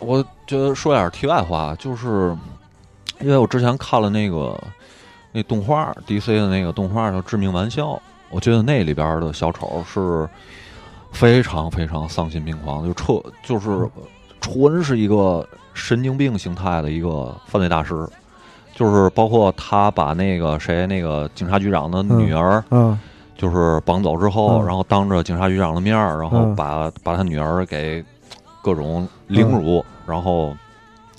[0.00, 2.36] 我觉得说点题外话，就是
[3.20, 4.60] 因为我之前看了那个
[5.32, 7.90] 那动画 DC 的那个动画叫《致命玩笑》，
[8.30, 10.28] 我觉得那里边的小丑是
[11.12, 13.88] 非常非常丧心病狂，就彻就是
[14.44, 18.06] 纯是一个神经病形态的一个犯罪大师。
[18.74, 22.98] 就是包括他把那个谁那个警察局长的女儿，嗯
[23.38, 28.04] 就是绑走之后，嗯然后当着警察局长的面儿，然后嗯把、把他女儿给
[28.60, 30.52] 各种凌辱，然后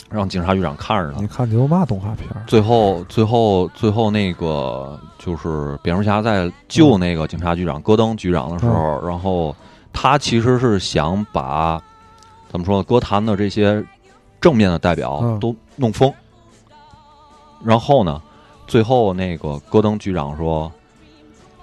[0.09, 1.27] 让警察局长看着他你。
[1.27, 2.43] 看你都嘛动画片儿？
[2.45, 9.55] 最后，最后，最后那个就是蝙蝠侠在救那个警察局长戈登局长的时候，然后
[9.93, 11.81] 他其实是想把
[12.55, 13.83] 怎么说呢，歌坛的这些
[14.39, 16.09] 正面的代表嗯都弄疯。
[17.61, 18.21] 然后呢，
[18.65, 20.71] 最后那个戈登局长说，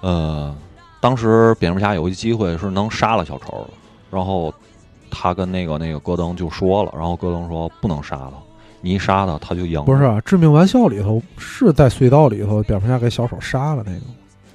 [0.02, 0.54] 呃，
[1.00, 3.70] 当时蝙蝠侠有一机会是能杀了小丑的，
[4.10, 4.52] 然后
[5.10, 8.32] 他跟那个那个戈登就说了，然后戈登说不能杀他，
[8.82, 9.82] 你一杀他他就赢。
[9.84, 14.00] 不是啊，《致命玩笑》里头是在隧道里头，蝙蝠侠给小丑杀了那个，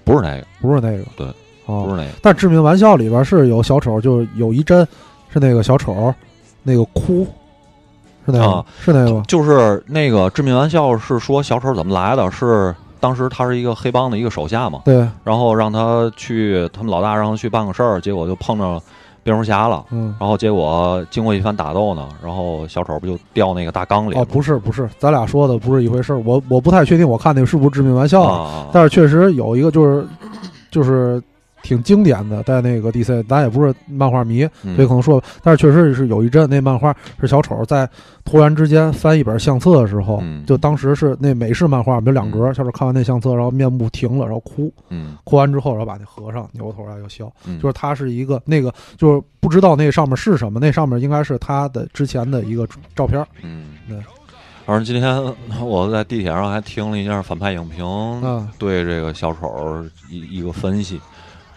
[0.04, 1.04] 不是那个，不是那个。
[1.16, 1.28] 对，
[1.66, 4.86] 哦，不是那个，但《致命玩笑》里边是有小丑，就有一帧
[5.32, 6.14] 是那个小丑
[6.68, 7.26] 那个哭，
[8.26, 9.24] 是那个、啊是那个吗？
[9.26, 18.82] 就是那个致命玩笑是说小丑怎么来的，是当时他是一个黑帮的一个手下嘛，对，然后让他去，他们老大让他去办个事儿，结果就碰着
[19.24, 19.86] 蝙蝠侠了。
[19.92, 20.14] 嗯。
[20.20, 26.22] 然后结果经过一番打斗呢，然后小丑不就掉那个大缸里了哦，不是不是，咱俩说的不是一回事儿。
[26.26, 28.42] 我我不太确定，我看那个是不是致命玩笑啊？
[28.42, 30.06] 啊，但是确实有一个就是
[30.70, 31.22] 就是
[31.64, 34.76] 挺经典的，在那个 DC，咱也不是漫画迷，嗯。
[34.76, 37.90] 所以可能说，但是确实是有一阵那漫画是小丑在
[38.24, 40.46] 突然之间翻一本相册的时候，嗯。
[40.46, 42.54] 就当时是那美式漫画，没有两格，嗯。
[42.54, 53.76] 小丑看完那相册，然后面部停了，然后哭，嗯哭完之后，然后把那合上，扭头来又笑，嗯，就是他是一个那个就是不知道那上面是什么，那上面应该是他的之前的一个照片，嗯。
[53.90, 53.98] 对。
[54.66, 57.86] 反正今天我在地铁上还听了一下反派影评，
[58.22, 61.00] 啊对这个小丑一一个分析，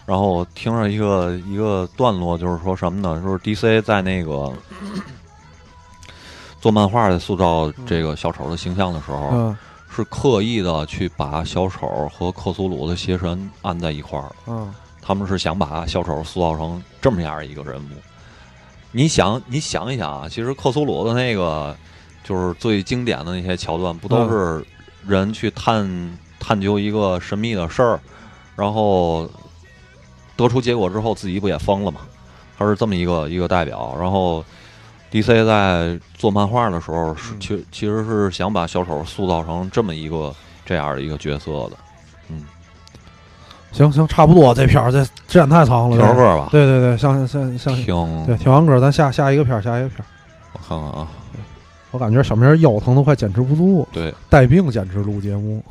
[0.05, 3.21] 然后我听着一个一个段落，就是说什么呢？
[3.23, 4.51] 就是 DC 在那个
[6.59, 9.57] 做漫画的塑造这个小丑的形象的时候，嗯
[9.93, 17.89] 是刻意的去把小丑和克苏鲁的邪神按在一块儿，嗯他们是想把小丑塑造成这么样一个人物。
[18.93, 21.75] 你想，你想一想啊，其实克苏鲁的那个
[22.23, 24.65] 就是最经典的那些桥段，不都是
[25.05, 27.99] 人去探探究一个神秘的事儿，
[28.55, 29.29] 然后
[30.41, 32.01] 得出结果之后，自己不也疯了吗？
[32.57, 33.95] 他是这么一个一个代表。
[33.99, 34.43] 然后
[35.11, 40.33] DC 在做漫画的时候，是嗯其其实是想把小丑塑造成这么一个
[40.65, 41.71] 这样的一个角色的。
[42.29, 42.45] 嗯，
[43.71, 50.05] 行行，差不多，这片儿这时间太长了，听首歌吧，对对对，像像像听，对，听完歌咱下下一个片儿，下一个片儿。
[50.53, 51.07] 我看看啊，
[51.91, 55.63] 我感觉小明腰疼都快坚持不住，对，带病坚持录节目。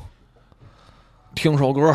[1.35, 1.95] 听首歌，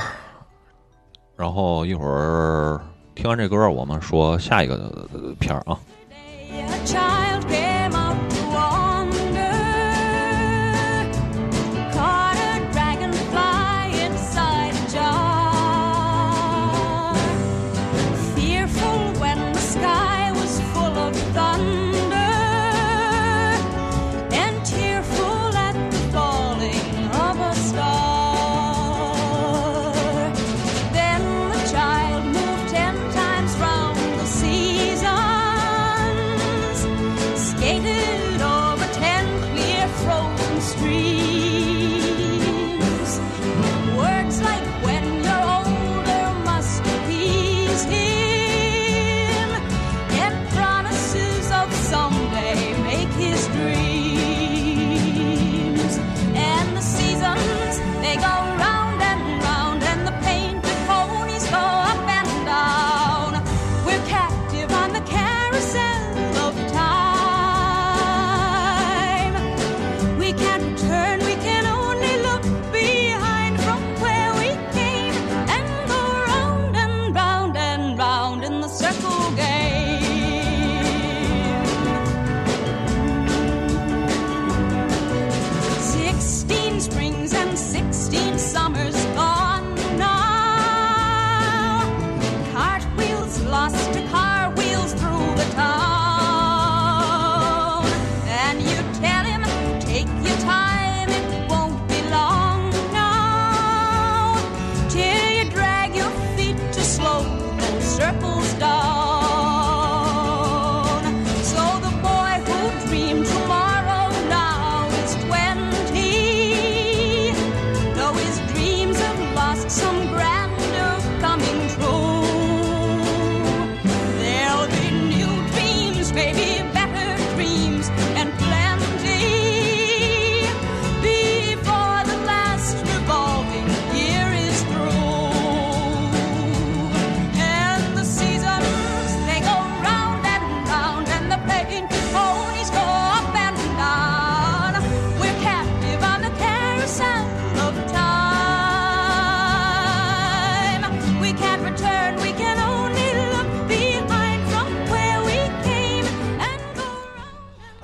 [1.35, 2.79] 然后一会儿
[3.13, 5.05] 听完这歌，我们说下一个
[5.39, 5.77] 片儿啊。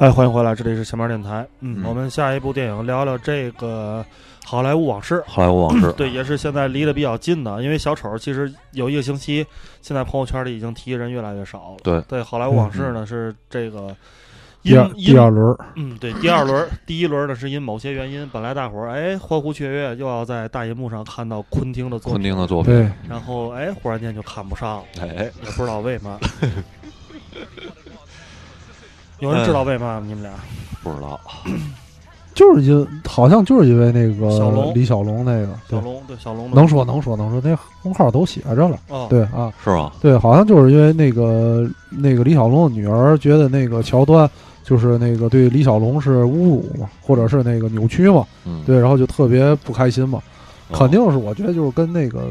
[0.02, 1.48] 哎，欢迎回来，这里是前面电台。
[1.60, 4.04] 嗯，嗯我们下一部电影聊聊这个
[4.44, 5.24] 好莱坞往事。
[5.28, 9.46] 好莱坞往事， 对，也是现在离得比较近的，因为小丑其实有一个星期，
[9.84, 11.78] 现在朋友圈里已经提人越来越少了。
[11.84, 13.96] 对对，好莱坞往事呢是这个
[14.64, 26.18] 第二因第二轮，嗯，对，第二轮，第一轮呢是因某些原因，本来大伙儿哎欢呼雀跃，又要在大银幕上看到昆汀的作昆，汀的作品，对，然后哎忽然间就看不上了，哎，也不知道为嘛。
[29.22, 30.04] 有人知道为嘛吗？
[30.06, 30.32] 你们俩？
[30.84, 31.20] 不知道，
[32.34, 39.92] 就是因好像就是因为那小龙个李小龙那个，对小，龙对小龙的能说能说能说，那公号都写着了，哦，对啊，是吗？
[40.02, 44.30] 对，好像就是因为那个那个李小龙的女儿觉得那个桥段
[44.64, 50.20] 就是那个对李小龙是侮辱嘛，或者是那个扭曲嘛，嗯，对，然后就特别不开心嘛。
[50.74, 52.30] 肯定是我觉得就是跟那个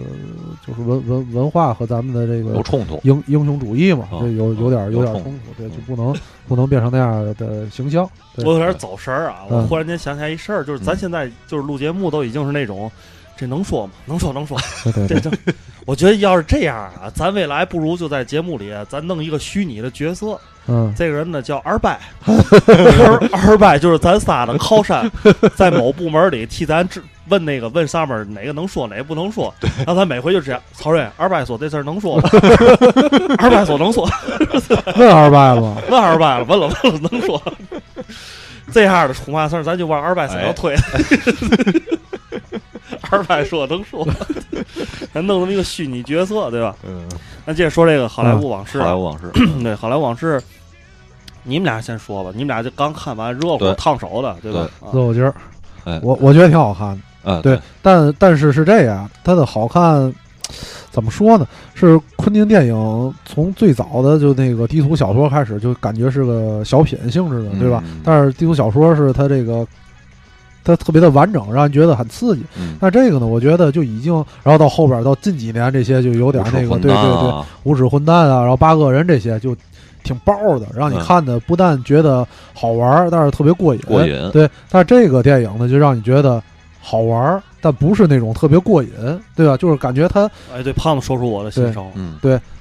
[0.66, 3.00] 就是文文文化和咱们的这个有冲突。
[3.05, 6.14] 英英雄主义嘛，有有点有点冲突，对，就不能
[6.48, 8.09] 不能变成那样的形象。
[8.38, 9.44] 我有点走神儿啊！
[9.48, 12.90] 我嗯忽然间想起来一事儿，就是咱嗯现在就是录节目都已经是那种，
[13.40, 13.92] 这能说吗？
[14.05, 14.59] 能说能说。
[14.85, 15.55] 对对对，这这，
[15.87, 25.11] 我觉得要是这样啊，咱未来不如就在节目里咱弄一个虚拟的角色，嗯，这个人呢叫二拜， 二二伯就是咱仨的靠山，
[25.57, 32.29] 在某部门里替咱治问那个问上面哪个能说哪个不能说，然后咱每回就这样，曹睿，二伯说这事儿能说吗？
[33.38, 34.07] 二伯说能说，
[34.96, 35.76] 问二拜了吗？
[35.88, 37.42] 问二伯了，问了问了能说。
[38.72, 40.76] 这样的出嘛事儿，咱就往二伯身上推。
[43.11, 44.07] 二伯说能说，
[45.12, 46.75] 咱弄这么一个虚拟角色，对吧？
[46.87, 47.03] 嗯，
[47.44, 49.31] 那接着说这个好莱坞往事啊，好莱坞往事，
[49.62, 50.40] 对好莱坞往事，
[51.42, 54.61] 你们俩先说吧，你们俩就刚看完热乎烫手的，对吧？
[54.81, 55.35] 啊热乎劲儿，
[55.85, 57.03] 哎，我我觉得挺好看的。
[57.25, 60.12] 嗯，对，但但是是这样，它的好看
[60.90, 61.46] 怎么说呢？
[61.75, 67.83] 是昆汀电影从最早的就那个低俗小说开始，就感觉是个小品性质的，对吧？
[67.87, 69.66] 嗯但是低俗小说是它这个。
[70.70, 72.42] 它特别的完整，让人觉得很刺激。
[72.59, 79.56] 嗯，那这个呢，我觉得就已经，然后到后边到近几年这些就有点那个，对对对，对，无耻混蛋啊，然后八个人这些就
[80.02, 83.80] 挺爆的，让你嗯看的不但觉得好玩儿，但是特别过瘾。
[83.87, 86.42] 过瘾对，但是这个电影呢，就让你觉得
[86.80, 88.90] 好玩，但不是那种特别过瘾，
[89.37, 89.56] 对吧？
[89.56, 91.90] 就是感觉它，哎，对，胖子说出我的心声了。
[91.96, 92.14] 嗯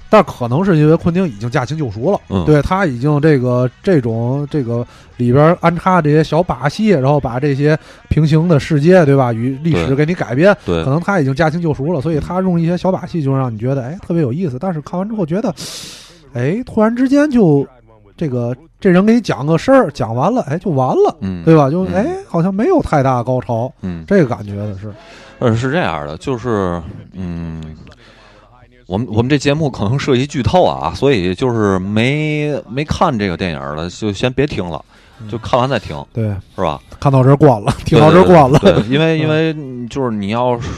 [0.10, 4.86] 但可能是因为昆汀已经驾轻就熟了，嗯，对他已经这个这种这个
[5.18, 7.78] 里边安插这些小把戏，然后把这些
[8.10, 9.32] 平行的世界，对吧？
[9.32, 14.58] 与历史给你改编，对可，能他已经驾轻就熟了，所以他用一些小把戏，就让你觉得哎特别有意思。
[14.60, 15.54] 但是看完之后觉得，
[16.34, 17.66] 哎，突然之间就
[18.18, 21.70] 这个这人给你讲个事儿，讲完了，哎就完了，嗯，对吧？
[21.70, 24.92] 就嗯哎好像没有太大高潮，嗯，这个感觉的是，
[25.40, 26.82] 呃，是这样的，就是
[27.14, 27.62] 嗯，
[28.90, 34.84] 我们我们这节目可能涉及剧透啊，所以就是没没看这个电影的，就先别听了，
[35.30, 36.82] 就看完再听，对，是吧？
[37.00, 40.70] 看到这儿关了，听到这儿关了，对，对对因为因为嗯就是你要是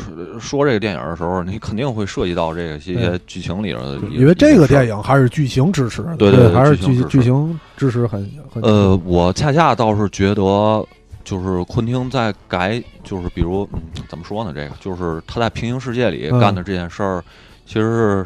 [0.42, 5.02] 说这个电影的时候，你肯定会涉及到这个这些剧情里头的，因为这个电影。
[5.02, 10.86] 还是剧情支持，对对对对还是剧情剧剧情支持很很呃，我恰恰倒是觉得，
[11.24, 14.52] 就是昆汀在改，就是比如，嗯，怎么说呢？
[14.54, 17.24] 这个就是他在平行世界里嗯干的这件事儿，
[17.72, 18.26] 其实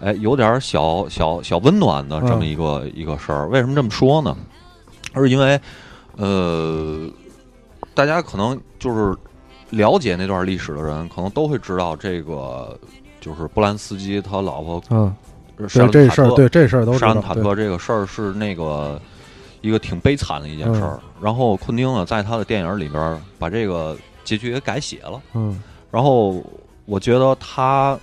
[0.00, 3.46] 哎，有点小小小温暖的这么嗯一个、一个事儿。
[3.50, 4.34] 为什么这么说呢？
[5.14, 5.60] 是因为，
[6.16, 7.06] 呃，
[7.92, 9.14] 大家可能就是
[9.68, 12.74] 了解那段历史的人，可能都会知道这个，
[13.20, 15.14] 就是波兰斯基他老婆嗯，
[15.68, 18.98] 沙对这事儿，对这事儿都杀人，塔对特这个事儿是那个
[19.60, 21.00] 一个挺悲惨的一件事嗯儿。
[21.20, 25.20] 然后昆汀呢，在他的电影里边儿把这个结局给改写了。
[25.34, 26.42] 嗯然后
[26.86, 27.98] 我觉得他，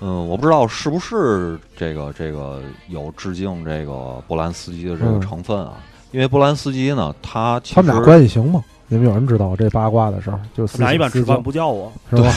[0.00, 5.74] 嗯，我不知道是不是这个这个有致敬这个波兰斯基的这个嗯成分啊？
[6.12, 8.62] 因为波兰斯基呢，他其实他们俩关系行吗？
[8.90, 10.40] 你们有人知道这八卦的事儿？
[10.56, 12.32] 就是他们俩一般吃饭不不叫我，是吧？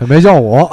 [0.00, 0.70] 也 没叫我，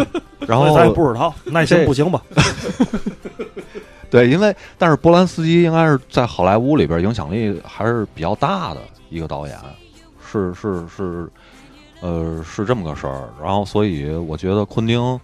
[0.46, 2.22] 然所以咱也后不知道，耐心不行吧？
[4.10, 9.54] 对，因为但是波兰斯基应该是在好莱坞里边影响力还是比较大的一个导演，
[10.24, 11.28] 是是是，
[12.00, 13.28] 呃，是这么个事儿。
[13.42, 15.18] 然后，所以我觉得昆汀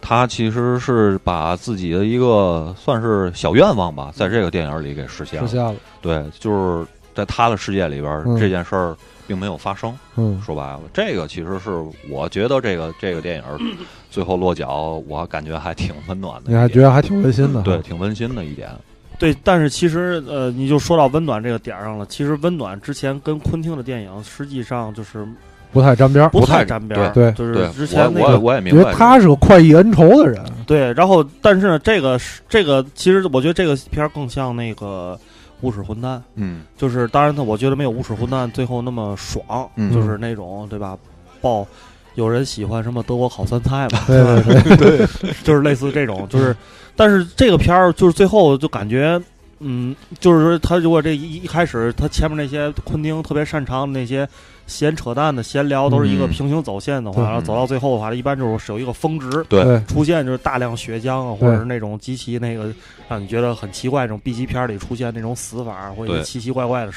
[0.00, 5.46] 他其实是把自己的一个算是小愿望吧，在这个电影里给实现了。
[5.48, 9.96] 实现了，对，就是在他的世界里边，嗯这件事儿并没有发生。
[10.16, 11.70] 嗯说白了，这个其实是
[12.10, 13.76] 我觉得这个这个电影
[14.10, 16.50] 最后落脚，我感觉还挺温暖的。
[16.50, 18.70] 你还觉得还挺温馨的，对，，挺温馨的一点。
[19.18, 22.04] 对，但是其实呃，你就说到温暖这个点儿上了。
[22.06, 25.24] 其实温暖之前跟昆汀的电影实际上就是
[25.72, 35.18] 不太沾边儿，不不太沾边儿，对就是，之前那我我个因我也明白他是个快意恩仇的人，对，然后但是呢，这个是这个其实我觉得这个片儿更像那个
[35.60, 36.62] 无耻混蛋，嗯。
[36.76, 39.92] 就是当然他我觉得没有无耻混蛋最后那么爽，嗯。
[39.92, 40.96] 就是那种对吧？
[41.40, 41.66] 爆
[42.14, 45.06] 有人喜欢什么德国烤酸菜嘛，对对对，
[45.42, 46.54] 就是类似这种，就是，
[46.94, 49.20] 但是这个片儿就是最后就感觉，
[49.60, 54.28] 嗯，就是说他如果这一一开始他前面那些昆汀特别擅长的那些
[54.66, 56.30] 闲扯淡的闲聊，都是一个嗯。
[56.30, 57.24] 平行走线的话，对。
[57.24, 59.44] 然后走到最后的话，一般就是是有一个峰值。
[59.86, 62.72] 出现就是大量血浆啊，或者是那种极其那个
[63.08, 66.92] 让你觉得很奇怪，这种 B 级片里出现那种死法，或者奇奇怪怪的，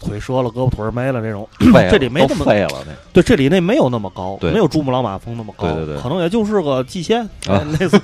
[0.00, 1.48] 腿折了、胳膊腿没了这种。
[1.90, 2.70] 这里没那么废了
[3.12, 5.84] 对，这里那没有那么高，没有珠穆朗玛峰那么高，对。
[5.84, 7.60] 对对可能也就是个蓟县，啊。
[7.60, 7.98] 哎类似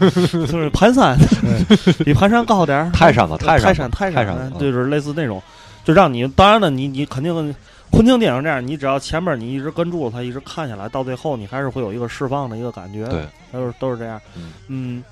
[0.47, 1.17] 就是盘山，
[2.05, 5.43] 比盘山高点儿，泰山吧，泰山泰山泰山，就是类似那种，
[5.85, 7.55] 就让你当然了，你你肯定
[7.97, 13.07] 昆汀电影这样，你只要前面你一直跟住了他，一直看下来，到最后你还是会有一个释放的一个感觉。
[13.07, 14.21] 对，它都是都是这样。
[14.37, 15.05] 嗯嗯，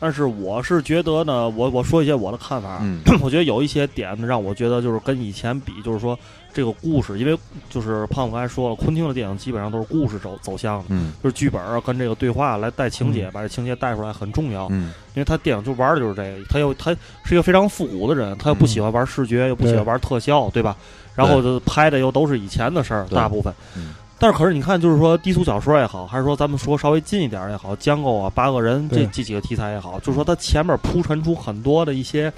[0.00, 2.80] 但是我是觉得呢，我我说一些我的看法。
[2.82, 6.18] 嗯 我觉得有一些点呢，让我觉得就是跟以前比，就是说
[6.52, 7.38] 这个故事，因为
[7.70, 14.66] 就是胖子刚才说了，昆汀的电影基本上都是故事走走向的，嗯就是剧本啊跟这个对话来带情节，把这情节带出来很重要。
[14.70, 16.90] 嗯因为他电影就玩的就是这个，他又他
[17.22, 20.74] 是一个非常复古的人，他又不喜欢玩视觉，又不喜欢玩特效，对吧？
[21.14, 23.52] 然后就拍的又都是以前的事儿，大部分。
[23.76, 23.94] 嗯。
[24.18, 32.32] 但是可是你看，就是说低俗小说也好，还是说咱们说稍微近一点儿也好，江构啊、八个人这这几个题材也好，就是说它前面铺陈出很多的一些，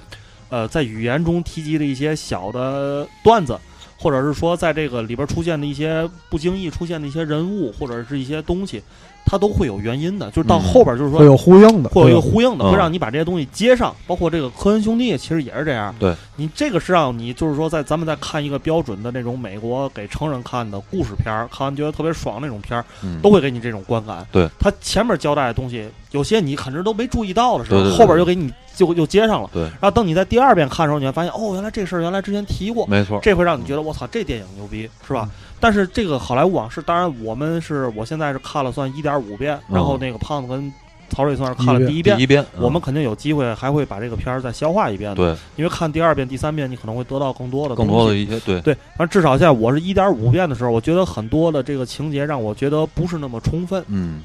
[0.48, 3.58] 呃，在语言中提及的一些小的段子，
[3.98, 8.82] 或者是说在这个里边出现的一些不经意出现的一些人物或者是一些东西，
[9.24, 10.30] 它都会有原因的。
[10.30, 13.94] 就是到嗯后边就是说会有呼应的，会有一个呼应的，嗯会让你把这些东西接上。
[14.06, 15.94] 包括这个科恩兄弟，其实也是这样。
[15.98, 24.26] 对，你这个是让你就是说在咱们在看一个标准的那种美国给成人看的故事片儿，看完觉得特别爽那种片儿，嗯，都会给你这种观感。
[24.30, 29.48] 对，他前面交代的东西，有些你可能都没注意到的时候，对对对后边就给你就又接上了。
[29.52, 35.28] 对然后等你在第二遍看的时候，你会发现哦，原来这事儿原来之前提过，没错，这会让你觉得我操，这电影牛逼，是吧？
[35.60, 40.72] 但是这个好莱坞往事，当然我们是我现在是看了算一点五遍，嗯然后那个胖子跟
[41.08, 42.16] 曹睿算是看了第第一遍。
[42.16, 53.82] 第一遍，我们肯定有机会还会把这个片儿再消化一遍的，对因为看第二遍、第三遍，你可能会得到更多的更东西多的一些对对，反正至少现在我是一点五遍的时候，我觉得很多的这个情节让我觉得不是那么充分。
[53.88, 54.22] 嗯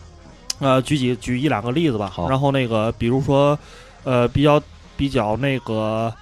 [0.59, 2.11] 呃，举几举一两个例子吧。
[2.13, 3.57] 好然后那个，比如说，
[4.03, 4.61] 呃，比较
[4.97, 6.13] 比较那个，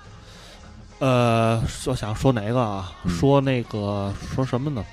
[0.99, 2.91] 呃，我想说哪个啊？
[3.03, 4.83] 嗯说那个说什么呢？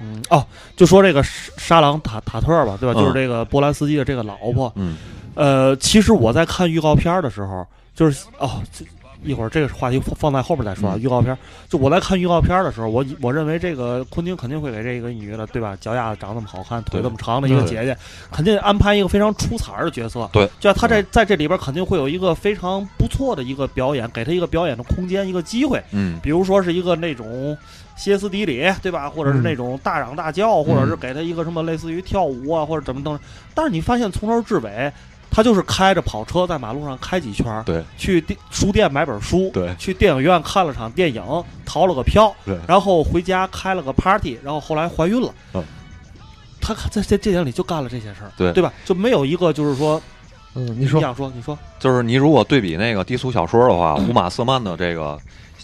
[0.00, 0.44] 嗯，哦，
[0.76, 3.00] 就说这个沙沙朗塔塔特吧，对吧？
[3.00, 4.70] 嗯就是这个波兰斯基的这个老婆。
[4.76, 4.96] 嗯
[5.34, 8.84] 呃，其实我在看预告片的时候，就是哦，这
[9.22, 10.94] 一会儿这个话题放放在后边再说啊。
[10.96, 11.38] 嗯预告片儿，
[11.68, 15.76] 就我在看预告片儿的时候，我以我认为这个昆汀肯定会给这个女的，对吧？
[15.80, 17.96] 脚丫子长那么好看，腿对那么长的一个姐姐，
[18.30, 20.28] 肯定安排一个非常出彩儿的角色。
[20.32, 25.82] 对，就她在在这里边肯定会有一个非常不错的一个表演，给她一个表演的空间，一个机会。
[25.92, 27.56] 嗯比如说是一个那种
[27.96, 29.08] 歇斯底里，对吧？
[29.08, 33.18] 或者是嗯那种大嚷大叫，或者是嗯给她一个什么类似于跳舞啊，或者怎么等。
[33.54, 34.92] 但是你发现从头至尾，
[35.30, 37.82] 他就是开着跑车在马路上开几圈儿，对。
[37.98, 39.74] 去电书店买本书，对。
[39.78, 41.22] 去电影院看了场电影，
[41.64, 42.58] 逃了个票，对。
[42.66, 45.32] 然后回家开了个 party，然后后来怀孕了。
[45.54, 45.62] 嗯。
[46.60, 48.52] 他在这这电影里就干了这些事儿，对。
[48.52, 48.72] 对吧？
[48.84, 50.02] 就没有一个就是说，
[50.54, 50.98] 嗯，你说。
[50.98, 55.18] 你想说，你说，就是你如果对比那个低俗小说的话， 乌玛瑟曼的这个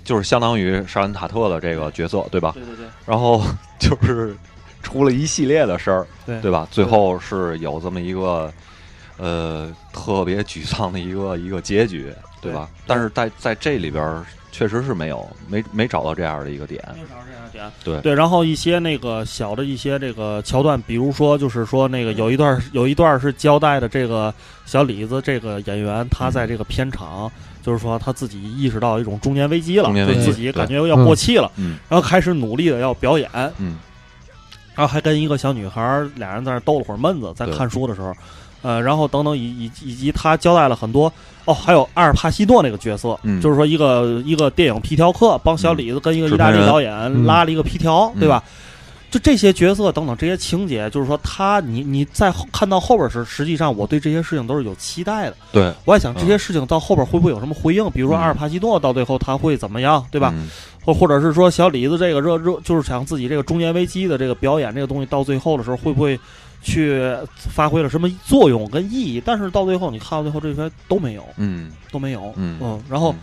[0.05, 2.53] 就是相当于沙恩塔特的这个角色，对吧？
[2.55, 3.43] 对对对，然后
[3.81, 4.37] 就是
[4.83, 6.41] 出了一系列的事儿，对。
[6.41, 6.69] 对吧？
[6.71, 8.53] 最后是有这么一个
[9.23, 12.69] 呃特别沮丧的一个一个结局，对吧？
[12.87, 17.71] 但是在在这里边儿确实是没有没没找到这样的一个点，没找到这样的点。
[17.85, 24.35] 对对，然后一些那个小的一些这个桥段，比如说就是说那个有一段有一段是交代的这个
[24.67, 27.31] 小李子这个演员，他在这个片场。
[27.65, 33.79] 就是说他自己意识到一种中年危机了，中年危机就自己感觉要过气了，嗯然后开始努力的要表演，嗯
[34.75, 38.13] 然后还跟一个小女孩儿俩人在那逗了会儿闷子，在看书的时候，
[38.63, 41.13] 呃，然后等等以以以及他交代了很多
[41.45, 48.43] 哦，还有阿尔帕西诺那个角色，嗯就是说一个一个电影皮条客帮小李子跟一个意大利导演嗯拉了一个皮条，嗯对吧？
[49.11, 55.37] 就这些角色等等这些情节，就是说他你你在后看到后边时，实际上我对这些事情都是有期待的。
[55.53, 57.91] 对，我也想这些事情到后边会不会有什么回应？
[57.91, 60.33] 比如说嗯阿尔帕西诺到最后他会怎么样，对吧？
[60.35, 60.49] 嗯
[60.85, 66.19] 或或者是说小李子这个热热，就是想自己这个中年危机的这个表演这个东西，到最后的时候会不会
[66.63, 67.03] 去
[67.37, 69.23] 发挥了什么作用跟意义？
[69.25, 72.33] 但是到最后你看到最后这些都没有，嗯都没有。
[72.37, 73.15] 嗯然后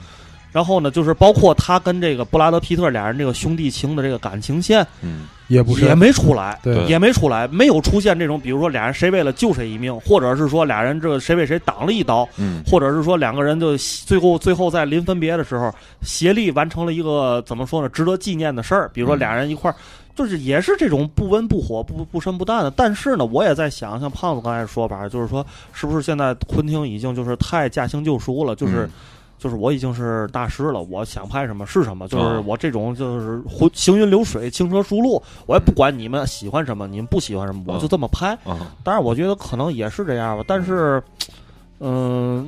[0.52, 6.60] 然后呢，就是包括他跟这个布拉德皮特俩人这个兄弟情的这个感情线嗯也不是也没出来。
[6.64, 18.90] 对也没出来，没有出现这种，比如说俩人谁为了救谁一命，或者是说俩人这谁为谁挡了一刀，嗯或者是说两个人就最后最后在临分别的时候协力完成了一个怎么说呢，值得纪念的事儿。
[18.94, 19.76] 比如说嗯俩人一块儿，
[20.20, 22.70] 就是也是这种不温不火、不不深不淡的。
[22.72, 28.86] 但是呢，我也在想，像胖子刚才的说法，就是说是不是现在昆汀已经就是太驾轻就熟了，就是。
[28.86, 28.90] 嗯
[29.40, 38.38] 就是我已经是大师了，我想拍什么是什么，就是哦我这种就是行行云流水、轻车熟路，我也不管你们喜欢什么，你们不喜欢什么，我就这么拍。
[38.44, 41.29] 啊当然，我觉得可能也是这样吧，但是，嗯，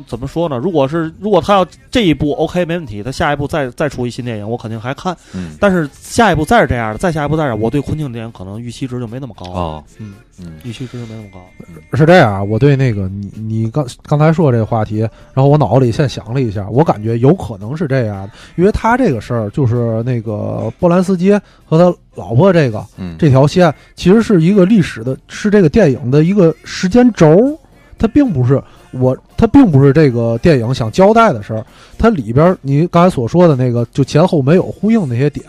[0.07, 0.57] 怎么说呢？
[0.57, 5.15] 如果是如果他要这一部 OK 没问题，他下一步再再出一新电影，我肯定还看。
[5.33, 9.53] 嗯但是下一步再是这样的，再下一步再是这样，我对昆汀电影可能预期值就没那么高了。
[9.53, 11.39] 哦，嗯，嗯预期值就没那么高。
[11.97, 14.99] 是这样啊，我对那个你你刚刚才说这个话题，
[15.33, 21.31] 然后我脑子里现想了一下，我感觉有可能是这样的，因为他这个事儿就是那个波兰斯基
[21.65, 27.57] 和他老婆这个嗯，这条线，其实是一个历史的，是这个电影的一个时间轴，
[28.01, 28.59] 它并不是
[28.93, 31.63] 我，它并不是这个电影想交代的事儿，
[31.99, 35.45] 它里边儿你刚才所说的那个就前后没有呼应那些点，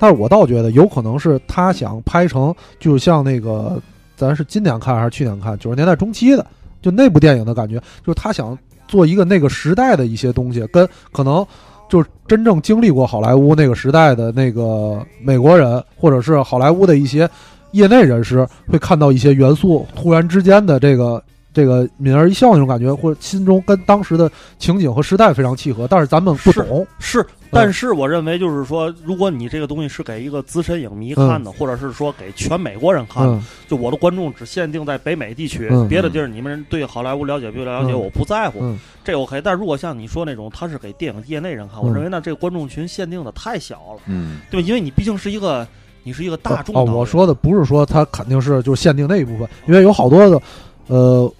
[0.00, 3.80] 但是我倒觉得有可能是他想拍成，就像那个
[4.16, 6.44] 咱是今年看还是去年看九十年代中期的，
[6.82, 11.46] 就那部电影的感觉，就是他想做一个那个时代的一些东西，跟可能
[11.88, 17.30] 就是真正经历过好莱坞那个时代的那个美国人，或者是好莱坞的一些
[17.70, 21.22] 业内人士，会看到一些元素突然之间的这个。
[21.52, 33.44] 这个泯而一笑那种感觉，或者心中跟当时的情景和时代非常契合，但是咱们不懂，是，但是我认为就是说，如果你这个东西是给一个资深影迷看的，或者是说给全美国人看的，嗯。
[33.68, 35.86] 就我的观众只限定在北美地区，嗯。
[35.88, 38.78] 别的地儿你们对好莱坞了解不了解，嗯我不在乎，嗯。
[39.04, 39.40] 这 OK。
[39.42, 41.84] 但如果像你说那种，他是给电影业内人看，嗯。
[41.86, 44.40] 我认为那这个观众群限定的太小了，嗯。
[44.50, 44.66] 对吧？
[44.66, 45.66] 因为你毕竟是一个，
[46.02, 50.40] 你是一个大众我说的不是说他肯定是就限定那一部分，因为有好多的，
[50.86, 51.32] 呃，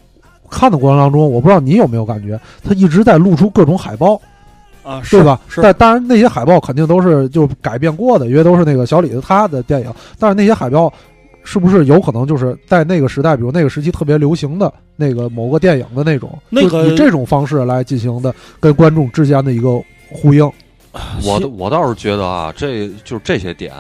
[0.53, 4.21] 看的过程当中，我不知道你有没有感觉，他一直在露出各种海报，
[4.83, 5.41] 啊，是对吧？
[5.49, 10.93] 是，但当然那些海报肯定都是就改变过的，因为都是那个小李子他的电影，但是那些海报。
[11.45, 20.49] 是不是有可能就是在那个时代，比如那个时期特别流行的那个某个电影的那种，那个就以这种方式来进行的跟观众之间的一个呼应？
[21.25, 23.73] 我我倒是觉得啊，这就是这些点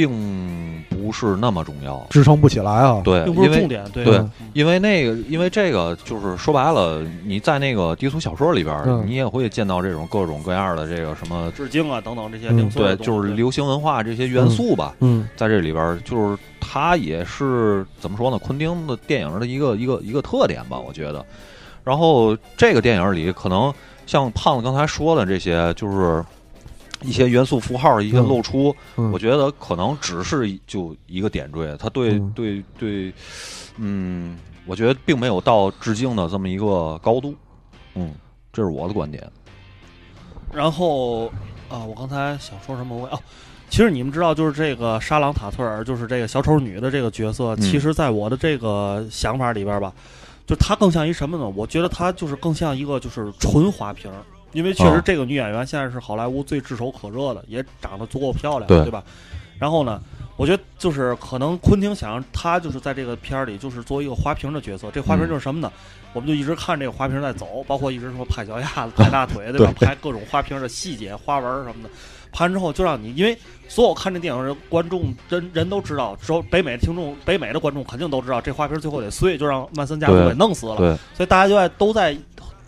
[0.00, 2.06] 并不是那么重要。
[2.08, 3.02] 支撑不起来啊！
[3.04, 18.38] 对，并不因为是重点，对对嗯因为那个，因为这个就是说白了，你在那个低俗小说里边，嗯你也会见到这种各种各样的这个什么，致敬啊等等这些嗯对，就是流行文化这些元素吧，嗯在这里边，就是它也是怎么说呢？
[18.38, 21.22] 昆汀的电影的一个一个一个特点吧，我觉得。
[21.84, 23.72] 然后这个电影里，可能
[24.06, 26.24] 像胖子刚才说的这些，就是
[27.02, 33.12] 一些元素符号的一些嗯露出，嗯我觉得可能只是就一个点缀，它对、嗯对对，
[33.76, 37.34] 嗯，我觉得并没有到致敬的这么一个高度，
[37.94, 38.12] 嗯，
[38.52, 39.26] 这是我的观点。
[40.52, 41.26] 然后
[41.68, 42.96] 啊，我刚才想说什么？
[42.96, 43.18] 我哦，
[43.70, 49.92] 其实你们知道，就是这个沙朗塔特尔，就是这个小丑女的这个角色，嗯其实在我的这个想法里边吧，
[50.46, 51.48] 就她更像一什么呢？
[51.56, 54.18] 我觉得她就是更像一个就是纯花瓶儿。
[54.52, 59.02] 因为确实哦这个女演员现在是好莱坞最炙手可热的，也长得足够漂亮，对对吧？
[59.58, 60.00] 然后呢，
[60.36, 65.70] 我觉得就是可能昆汀想让她就是在这个片儿里就是作为一个花瓶的角色，这花瓶嗯就是什么呢？
[66.12, 69.72] 我们就一直看这个花瓶在走，包括一直说拍脚丫子、拍大腿， 对吧？
[69.78, 71.90] 拍各种花瓶的细节、花纹什么的。
[72.32, 73.36] 拍完之后就让你，因为
[73.66, 80.76] 所有看这电影的观众人人都知道，只有北美的听众、北美的观众肯定都知道，这花瓶最后得碎，就让曼森家族给弄死了。
[80.76, 82.16] 对，所以大家就在都在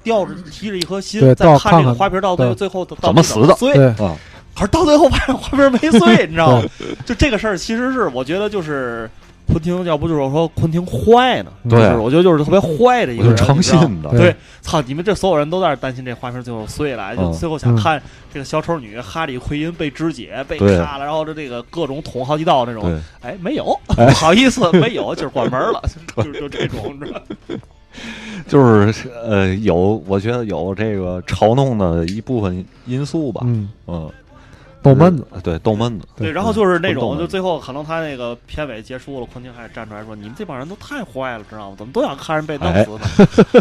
[0.03, 3.75] 吊着提着一颗心对，在看这个花瓶到最后最后到怎么死的碎。
[3.75, 4.17] 对，啊，
[4.55, 6.69] 可是到最后发现花瓶没碎，你知道吗？
[7.07, 9.09] 就这个事儿，其实是我觉得就是
[9.53, 11.53] 昆汀，要不就是说昆汀坏呢？
[11.69, 11.79] 对。
[11.79, 14.81] 就是我觉得就是特别坏的一个人，诚信的，对，操！
[14.83, 17.33] 你们这所有人都在那儿担心这花瓶最后碎了，就嗯。
[17.33, 20.79] 最后想嗯看这个小丑女哈利奎因被肢解、被对。
[20.79, 22.83] 咔了，然后这这个各种捅好几刀那种。
[22.83, 25.83] 对，哎，没有， 不好意思，没有，就是关门了，
[26.17, 27.59] 就就就这种，你知道吗？
[28.49, 34.11] 就是呃，有我觉得有这个嘲弄的一部分因素吧，嗯，嗯，
[34.83, 41.77] 逗闷子，对，逗闷子，对，然后就是那种，就最后可能他那个片尾结束了，昆汀还站出来说：“你们这帮人都太坏了，知道吗？
[41.79, 43.01] 怎么都想看人被弄死呢？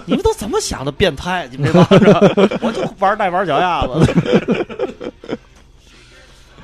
[0.07, 1.47] 你们都怎么想的变态？
[1.51, 2.13] 你们这帮人，
[2.61, 3.93] 我就玩带玩脚丫子。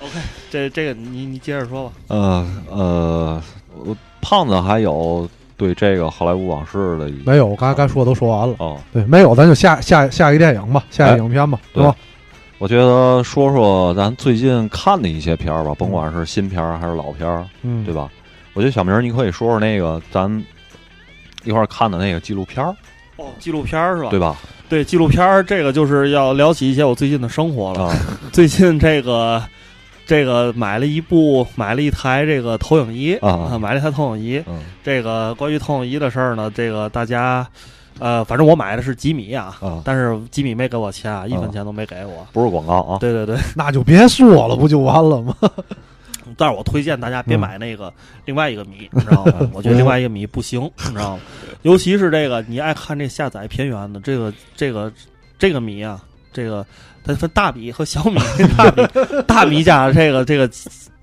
[0.02, 0.14] ”OK，
[0.50, 1.92] 这这个你你接着说吧。
[2.08, 3.44] 呃呃，
[3.86, 8.56] 我胖子还有对这个好莱坞往事的没有，我刚才该说的都说完了。
[8.60, 11.96] 哦，对，没有，咱就下下下一个电影吧，下一个影片吧，对是吧？
[12.60, 18.10] 我觉得说说咱最近看的一些片儿吧，甭管是新片儿还是老片儿，嗯，对吧？
[18.54, 20.28] 我觉得小明儿你可以说说那个咱
[21.44, 22.76] 一块儿看的那个纪录片儿，
[23.18, 24.10] 哦，纪录片儿是吧？
[24.10, 24.36] 对吧？
[24.68, 27.84] 对，纪录片儿这个就是要聊起一些我最近的生活了。
[27.84, 27.96] 啊，
[28.34, 29.42] 最近这个
[30.08, 34.44] 这个买了一部买了一台这个投影仪啊买了一台投影仪。
[34.48, 37.48] 嗯这个关于投影仪的事儿呢，这个大家
[38.00, 42.28] 呃，反正我买的是吉米啊，啊，但是吉米没给我钱啊，一分钱都没给我。
[42.32, 45.36] 不是广告啊，对对对，那就别说了，不就完了吗？
[46.36, 47.92] 但是我推荐大家别嗯买那个
[48.26, 49.50] 另外一个米，你知道吗？
[49.54, 51.24] 我觉得另外一个米不行，你知道吗？
[51.64, 54.92] 尤其是这个你爱看这下载片源的这个这个
[55.40, 56.66] 这个米啊，这个
[57.04, 58.20] 它分大米和小米，
[58.56, 60.50] 大米大米家这个这个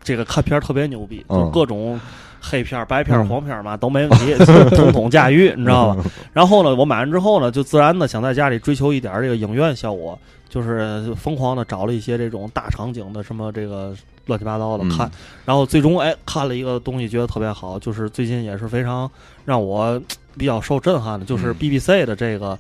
[0.03, 1.99] 这个看片儿特别牛逼，就嗯各种。
[2.45, 4.35] 黑片儿、白片黄片儿嘛都没问题，
[4.77, 6.05] 统统驾驭， 你知道吧？
[6.33, 10.19] 然后呢，我买完之后呢，就自然的想在家里追求一点儿这个影院效果，
[10.49, 13.95] 就是疯狂的找了一些这种大场景的什么这个
[14.27, 14.89] 乱七八糟的嗯。
[14.91, 15.11] 看，
[15.45, 19.11] 然后最终哎看了一个东西，觉得特别好，就是最近也是非常
[19.45, 20.01] 让我
[20.37, 21.55] 比较受震撼的，就是嗯。
[21.55, 22.59] BBC 的这个，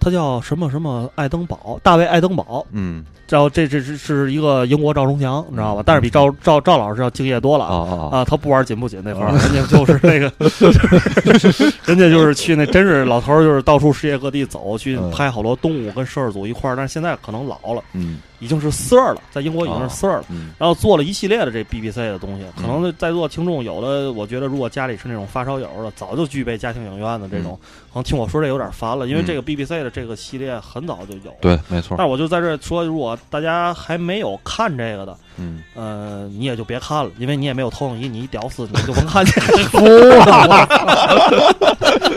[0.00, 5.82] 它叫什么什么爱登堡，大卫爱登堡，嗯然后这这是是一个英国赵忠祥，你知道吧？
[5.86, 10.30] 但是比赵赵赵老师要敬业多了啊啊他不玩紧不紧那块儿，人家就是那个，
[11.86, 15.10] 人家就是去那真是老头儿，就是到处世界各地走，去嗯。
[15.10, 18.18] 拍好多动物跟摄制组一块儿，但是现在可能老了，嗯。
[18.40, 20.24] 已经是 Sir 了，在英国已经是 Sir 了。
[20.30, 20.52] 嗯。
[20.58, 22.82] 然后做了一系列的这 BBC 的东西，可嗯。
[22.82, 27.58] 能在座听众有的，我觉得如果家里是那种发烧友的，早就具备家庭影院的这种，
[27.92, 29.26] 可能听我说这有点烦了，因为嗯。
[29.26, 31.34] 这个 BBC 的这个系列很早就有。
[31.42, 39.46] 对，没错但，我就在这说，如果大家还没有看这个的，嗯呃，你也就别看了，因为你也没有投影仪，你一屌丝你就甭看这个。
[39.68, 40.66] 服了，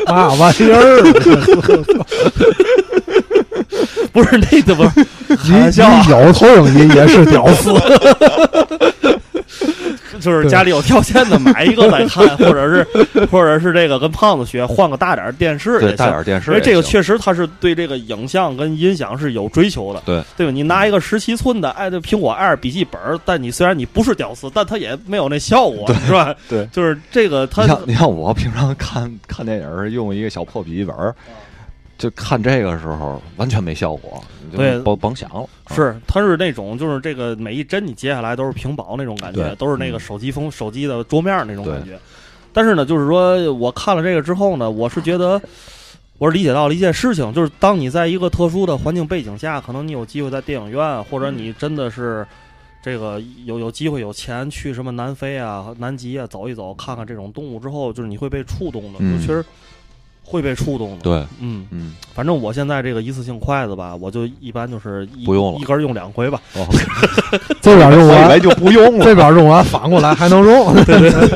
[0.08, 1.04] 嘛玩意儿？
[4.12, 4.92] 不是那个不是
[5.44, 7.74] 你你有投影仪也是屌丝，
[10.20, 15.98] 就是家里有条件的买一个来看，或者是或者是这个跟胖子学，换个大点儿电视对，也行。
[15.98, 20.52] 大点电视因为这个确实它是对这个影像跟音响是有追求的，对对吧？
[20.52, 26.34] 你拿一个十七寸的哎，这苹果 Air 笔记本，但你虽然你不是屌丝，但它也没有那效果，是吧？
[26.48, 31.14] 对就是这个它你像你像我平常看看电影用一个小破笔记本儿，
[32.04, 35.48] 就看这个时候完全没效果，你甭甭想了。
[35.64, 41.98] 啊是，它是那种就是这个每一帧你接下来都是屏保那种感觉，都是那个嗯手机风手机的桌面那种感觉。
[42.52, 45.42] 但是呢，就是说我看了这个之后呢，我是觉得。
[46.20, 52.26] 我是理解到了一件事情，就是当你在一个特殊的环境背景下，可能你有机会在电影院，或者你真的是
[52.82, 59.44] 这个有有机会有钱去什么南非啊、南极啊走一走，看看这种动物之后，就是你会被触动的，嗯就其实
[60.24, 61.04] 会被触动的。
[61.04, 66.42] 对，嗯，嗯，反正我现在这个一次性筷子吧，我就一般就是一不用了一根用两回吧。
[66.56, 66.66] 哦
[67.62, 69.04] 这边用完以为就不用了。
[69.06, 70.76] 这边用完，反过来还能用。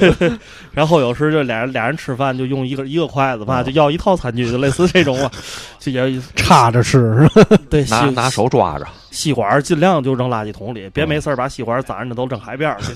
[0.72, 5.32] 然后有时就俩人俩人吃饭就用一个一个筷子吧，哦就要一套餐具，就类似这种啊，
[5.80, 7.00] 就也插 着吃
[7.34, 7.58] 是吧？
[7.70, 12.94] 对吸拿拿手抓着，吸管尽量就扔垃圾桶里，别嗯没事儿把吸管攒着都扔海边儿去。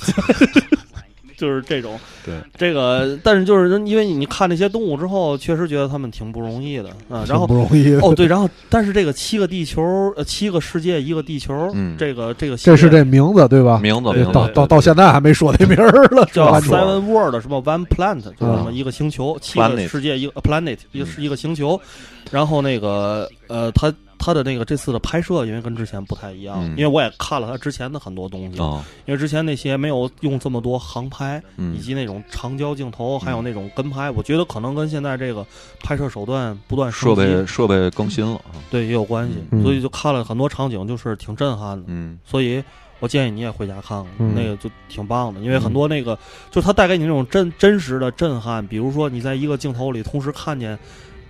[1.42, 2.36] 就是这种，对。
[2.56, 7.96] 这个，但是就是因为你看那些动物之后，确实觉得他们挺不容易的，嗯，然后不容易。
[7.96, 9.82] 哦对，然后但是这个七个地球，
[10.16, 11.98] 呃，七个世界一个地球，嗯。
[11.98, 13.80] 这个这个这是这名字对吧？
[13.80, 21.08] 名字名字到到到现在还没说这名儿了，叫 Seven World 什么 One Planet，就是什么嗯一个星球，七个世界一个呃 planet，一个嗯。
[21.08, 21.82] 是一个星球。
[22.30, 26.70] 然后那个呃，他他的那个这次的拍摄，因为跟之前不太一样，嗯。
[26.78, 31.76] 因为我也看了他之前的很多东西，啊，因为之前那些没有用这么多航拍，嗯。
[31.76, 35.44] 以及那种长焦镜头，还有那种跟拍，我觉得可能跟现在这个
[35.82, 39.64] 拍摄手段不断设备设备更新了啊，对也有关系，嗯。
[39.64, 41.86] 所以就看了很多场景，就是挺震撼的。
[41.88, 42.20] 嗯。
[42.24, 42.64] 所以
[43.00, 44.36] 我建议你也回家看看，嗯。
[44.36, 46.16] 那个就挺棒的，因为很多那个、
[46.52, 50.78] 就是它带给你那种真真实的震撼，比如说你在一个镜头里同时看见，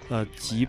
[0.09, 0.67] 呃几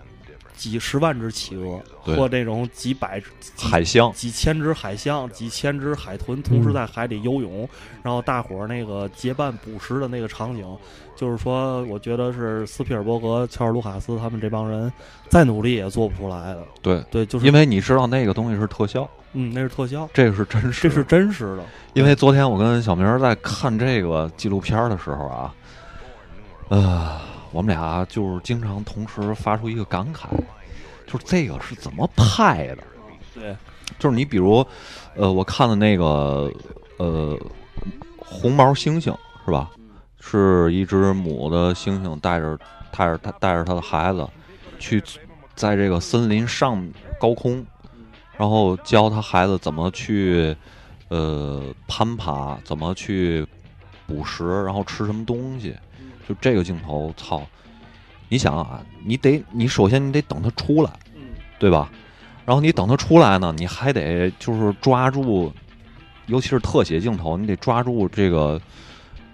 [0.63, 3.21] 几十万只企鹅，或这种几百
[3.59, 7.69] 海象，几千只海象、几千只海豚同嗯时在海里游泳，
[8.01, 10.65] 然后大伙儿那个结伴捕食的那个场景，
[11.17, 14.93] 就是说，我觉得是斯皮尔伯格、乔尔卢卡斯他们这帮人
[15.29, 16.63] 再努力也做不出来的。
[16.81, 21.65] 对，对，就是因为你知道那个东西是特效，嗯，那是特效，这个是真实，这是真实的。
[21.95, 25.55] 因为昨天我跟小明儿在看这个纪录片儿的时候啊，
[26.69, 27.21] 呃，
[27.53, 30.27] 我们俩就是经常同时发出一个感慨，
[31.07, 32.79] 就是这个是怎么拍的？
[33.35, 33.57] 对，
[33.99, 34.67] 就是你比如，
[35.15, 36.51] 呃，我看的那个，
[36.97, 37.39] 呃，
[38.19, 39.71] 红毛猩猩是吧？
[40.19, 42.59] 是一只母的猩猩带着
[42.91, 44.27] 带着它带着它的孩子
[44.79, 45.03] 去
[45.55, 46.83] 在这个森林上
[47.21, 47.65] 高空，
[48.37, 50.57] 然后教他孩子怎么去
[51.09, 53.47] 呃攀爬，怎么去
[54.07, 55.75] 捕食，然后吃什么东西。
[56.29, 57.43] 就这个镜头，操！
[58.29, 61.23] 你想啊，你得你首先你得等它出来，嗯，
[61.59, 61.91] 对吧？
[62.45, 65.53] 然后你等它出来呢，你还得就是抓住，
[66.27, 68.61] 尤其是特写镜头，你得抓住这个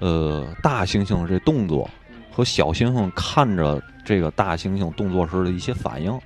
[0.01, 1.89] 呃大猩猩这动作
[2.31, 6.21] 和小猩猩看着这个大猩猩动作时的一些反应。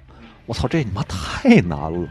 [0.47, 2.09] 我操，这你妈太难了！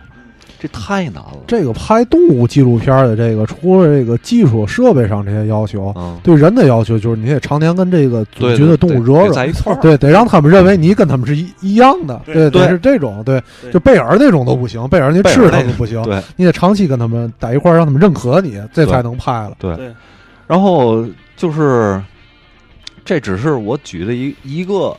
[0.61, 1.39] 这太难了。
[1.47, 9.81] 这个拍动物纪录片的这个，除了这个技术设备上这些要求，嗯，对人的要求就是你得常年跟这个组对群的动物惹得惹，在一块儿。
[9.81, 19.53] 对，得让他们认为你跟他们是一一样的，对对，是这种，对，对就贝尔那种都不行，贝尔那贝尔吃他那们不行，对你得长期跟他们在一块儿，让他们认可你，这才能拍了。
[19.57, 19.91] 对对，
[20.45, 21.03] 然后
[21.35, 21.99] 就是，
[23.03, 24.95] 这只是我举的一一个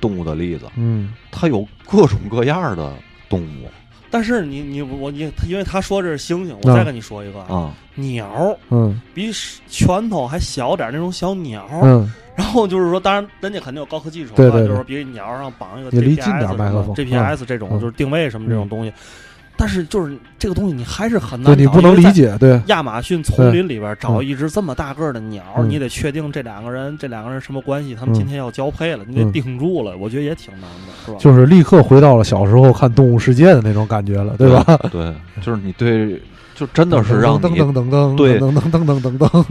[0.00, 2.92] 动物的例子，嗯它有各种各样的
[3.28, 3.66] 动物
[4.10, 9.00] 但是你你我你，他因为他说这是猩猩，嗯我再跟你说一个啊，啊，鸟嗯。
[9.14, 9.30] 比
[9.68, 16.94] 拳头还小点儿那种小鸟，嗯，然后就是说，当然人家肯定有高科技手段，就是说比鸟上绑一个 GPS 近点儿麦克风。
[16.94, 17.80] GPS 这种嗯。
[17.80, 18.92] 就是定位什么这种东西，
[19.60, 22.10] 但是就是这个东西你还是很难找，你不能理。
[22.12, 31.18] 解，对，亚马逊丛林里边找嗯一只这么大个儿的鸟，嗯你得确定这两个人这两个人什么关系，他们嗯今天要交配了，你得定住了，我觉得也挺难的，是吧？
[31.20, 34.64] 就是立刻回到了小时候看《动物世界》的那种感觉了，对吧？
[34.90, 36.18] 对，就是你对，
[36.54, 39.44] 就真的是让噔你噔噔噔对噔噔噔噔噔噔，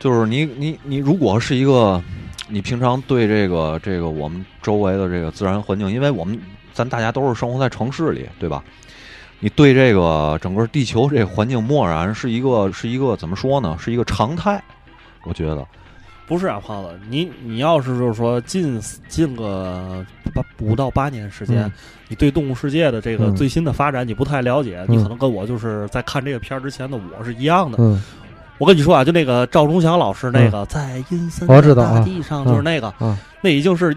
[0.00, 2.02] 就是你你你如果是一个，
[2.48, 6.38] 你平常对这个这个我们周围的这个自然环境，因为我们
[6.72, 8.64] 咱大家都是生活在城市里，对吧？
[9.42, 13.76] 你对这个整个地球这个环境漠然是一个是一个怎么说呢？
[13.80, 14.62] 是一个常态，
[15.24, 15.66] 我觉得。
[16.28, 21.72] 不是啊，胖子，你你要是就是说近近个八五到八年时间，嗯
[22.06, 27.78] 你对动物世界的这个嗯最新的发展你不太了解，嗯你可能跟我就是在看这个片儿之前的我是一样的。
[27.80, 28.00] 嗯
[28.58, 33.92] 我跟你说啊，就那个赵忠祥老师那个、在阴森大地上，就是那个，啊那已经是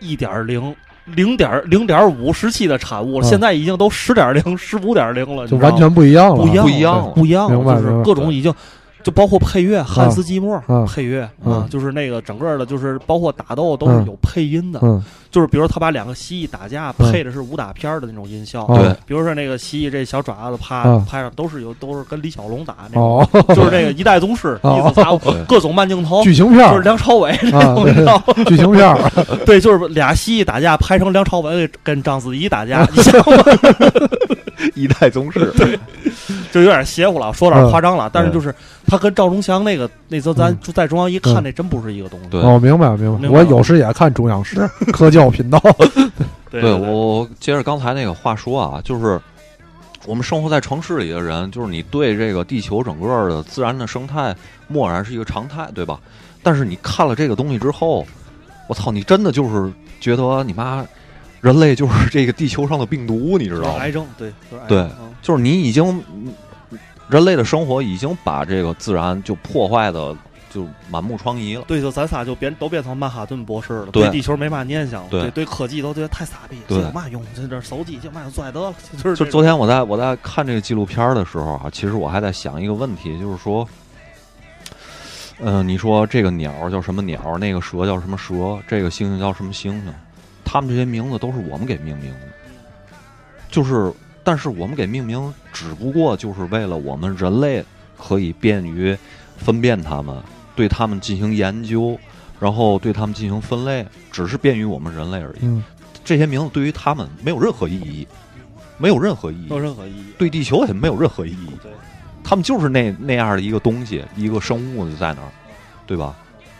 [0.00, 0.74] 一一点零。
[1.14, 8.04] 零点零点五时期的产物，嗯现在已经都十点零、十五点零了，就完全不一样了，不一样了，不一样了不一样了，就是明白。
[8.04, 8.54] 各种已经，
[9.02, 15.02] 就包括配乐，汉斯季默嗯配乐嗯啊，就是那个整个的，就是包括打斗都是嗯有配音的，嗯。
[15.30, 17.12] 就是比如他把两个蜥蜴打架嗯。
[17.12, 18.76] 配的是武打片儿的那种音效，哦。
[18.78, 18.88] 对。
[19.06, 24.58] 比如说那个蜥蜴这小爪子啪嗯拍上都是有都是跟李小龙打那种，哦， 就是那个一代宗师，
[25.46, 26.22] 各种慢镜头。
[26.22, 28.16] 剧情片就是梁朝伟那啊，种，你知道。
[28.18, 28.24] 吗？
[28.34, 28.96] 对，剧情片，
[29.46, 33.42] 对，就是俩蜥蜴打架拍成梁朝伟跟章子怡打架，你想吗？
[34.74, 35.78] 一代宗师，对
[36.50, 38.10] 就有点邪乎了，说点夸张了。
[38.12, 38.52] 但是就是
[38.88, 42.26] 他跟赵忠祥那个那次咱在中央一看，嗯那真不是一个东西。
[42.28, 43.28] 对哦，明白明白。
[43.28, 45.62] 我有时也看中央十 科教频道，
[46.50, 49.20] 对对我我接着刚才那个话说啊，就是
[50.06, 54.34] 我们生活在城市里的人，就是你对这个地球整个的自然的生态
[54.66, 56.00] 漠然是一个常态，对吧？
[56.42, 58.06] 但是你看了这个东西之后，
[58.68, 59.70] 我操，你真的就是
[60.00, 60.84] 觉得你妈
[61.40, 63.90] 人类就是这个地球上的病毒，你知道吗癌？
[63.92, 64.32] 症，对，
[64.66, 64.88] 对
[65.20, 66.32] 就是你已经嗯
[67.08, 70.14] 人类的生活已经把这个自然就破坏的
[70.50, 71.64] 就满目疮痍了。
[71.66, 77.24] 对，就咱仨就变都变成曼哈顿博士了，对地球没嘛念想了，对对对科技都觉得太傻逼，有嘛用？
[77.34, 83.66] 这这手机就嘛就拽得了， 就是就昨天我在我在看这个纪录片的时候啊，其实我还在想一个问题，就是说，
[85.40, 89.92] 嗯、你说这个鸟叫什么鸟，那个蛇叫什么蛇，这个猩猩叫什么猩猩，
[90.44, 92.96] 他们这些名字都是我们给命名的，
[93.50, 93.92] 就是，
[94.28, 97.64] 但是我们给命名，只不过就是为了我们人类
[97.96, 98.94] 可以便于
[99.38, 100.22] 分辨它们，
[100.54, 101.98] 对它们进行研究，
[102.38, 105.38] 然后对它们进行分类，只是便于我们人类而已。
[105.40, 105.64] 嗯，
[106.04, 108.06] 这些名字对于他们没有任何意义，
[108.76, 110.12] 没有任何意义没有，任何意义。
[110.18, 111.48] 对地球也没有任何意义。
[111.62, 111.72] 对，
[112.22, 115.28] 他们就是那那样的一个东西，一个生物就在那儿，
[115.86, 116.14] 对吧？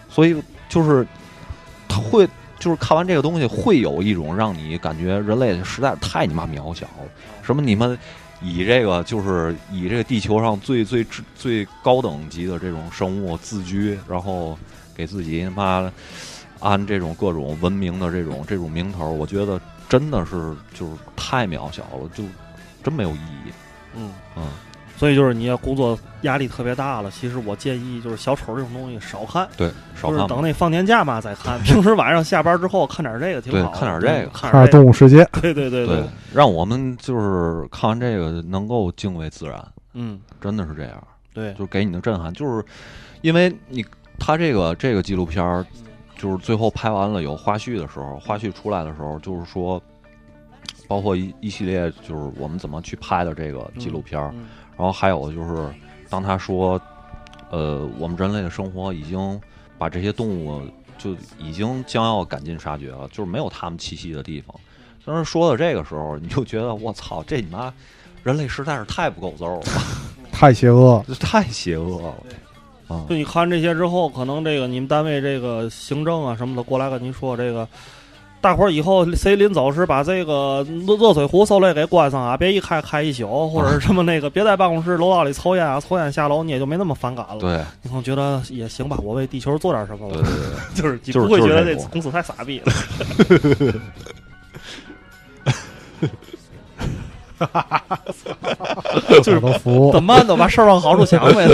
[0.08, 1.06] 所以就是
[1.86, 2.26] 他会，
[2.58, 7.04] 就是看完这个东西，会有一种让你感觉人类实在是太你妈渺小了。
[7.42, 7.98] 什么你们
[8.42, 14.58] 以这个就是以这个地球上最最最最高等级的这种生物自居，然后
[14.94, 15.92] 给自己他妈
[16.60, 22.24] 安这种各种文明的这种这种名头，我觉得真的是就是太渺小了，就
[22.82, 23.52] 真没有意义。
[23.96, 24.46] 嗯嗯，
[24.98, 31.58] 所以就是你要工作压力特别大了，其实我建议就是小丑这种东西少看，对，少就是看吧等那放年假嘛再看。
[31.62, 36.02] 平时晚上下班之后看点这个挺对好的，看点这个看看点这个动物世界， 对对对对，
[36.34, 42.64] 让我们就是看完这个能够敬畏自然，嗯，真的是这样，对，就给你的震撼，就是
[43.22, 43.84] 因为你
[44.18, 45.64] 他这个这个纪录片儿，
[46.16, 49.80] 就是最后拍完了有花絮的时候，花絮出来的时候，就是说，
[50.88, 54.46] 包括一一系列就是我们怎么去拍的这个纪录片儿，嗯
[54.78, 55.68] 然后还有就是
[56.08, 56.80] 当他说，
[57.50, 59.40] 呃，我们人类的生活已经
[59.76, 60.62] 把这些动物
[60.96, 64.54] 就已经将要赶尽杀绝了，就是没有它们栖息的地方。
[65.04, 67.72] 当时说到这个时候，你就觉得我操，这你妈
[68.22, 69.62] 人类实在是太不够揍了，
[70.30, 71.02] 太邪恶。
[71.08, 72.14] 这太邪恶了
[72.94, 73.06] 啊！
[73.08, 77.66] 就你看这些之后，可能这个你们单位这个行政啊什么的过来跟您说这个，
[78.40, 87.38] 大伙儿以后谁临走时把这个热热水壶、受累给关上啊，别一开开一宿，或者是什么那个，别在办公室楼道里抽烟啊，抽烟下楼你也就没那么反感了。
[87.40, 90.40] 对你可能觉得也行吧，我为地球做点什么了，对对对，
[90.82, 92.72] 就是你就不会觉得这公司太傻逼了。
[97.38, 97.98] 哈哈哈
[99.22, 101.48] 就是都服怎么办都把事儿往好处想呗。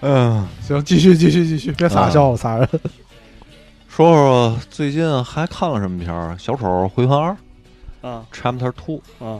[0.00, 2.68] 嗯，行，继续继续继续，别傻笑了，仨人。
[3.94, 6.34] 说说最近还看了什么片儿？
[6.38, 7.28] 《小丑回魂二
[8.02, 9.38] 啊》Chapter Two 啊，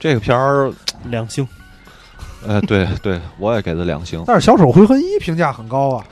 [0.00, 0.72] 这个片儿，
[1.10, 1.46] 两星，
[2.46, 4.24] 呃，对对，我也给他两星。
[4.26, 6.04] 但是《小丑回魂一》评价很高啊，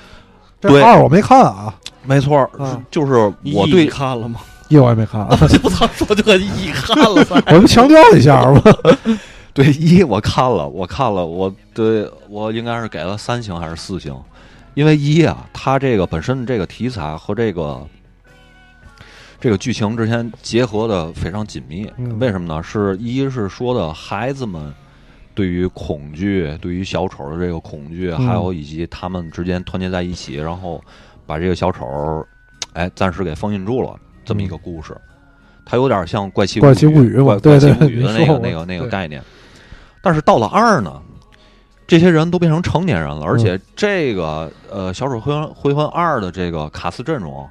[0.60, 1.74] 这对二我没看啊，
[2.04, 2.46] 没错
[2.90, 3.14] 就是
[3.54, 4.40] 我一对看了吗？
[4.68, 7.42] 一我也没看啊， 不操，说这个一看了 噻。
[7.46, 8.76] 我们强调一下吧。
[9.54, 14.14] 对一我看了，我看了，我对我应该是给了三星还是四星？
[14.80, 17.86] 因为一啊，它这个本身这个题材和这个
[19.38, 21.86] 这个剧情之间结合的非常紧密。
[21.98, 22.62] 嗯为什么呢？
[22.62, 24.72] 是一是说的孩子们
[25.34, 30.82] 对于恐惧，对于小丑的这个恐惧，嗯还有以及他们之间团结在一起，然后
[31.26, 32.26] 把这个小丑
[32.72, 34.96] 哎暂时给封印住了这么一个故事。
[35.66, 39.22] 它有点像怪奇怪奇物语怪怪奇物语的那个那个那个概念。
[40.00, 41.02] 但是到了二呢，
[41.90, 47.44] 这些人都变成成年人了，而且嗯这个呃《小丑回魂回魂二》的这个卡斯阵容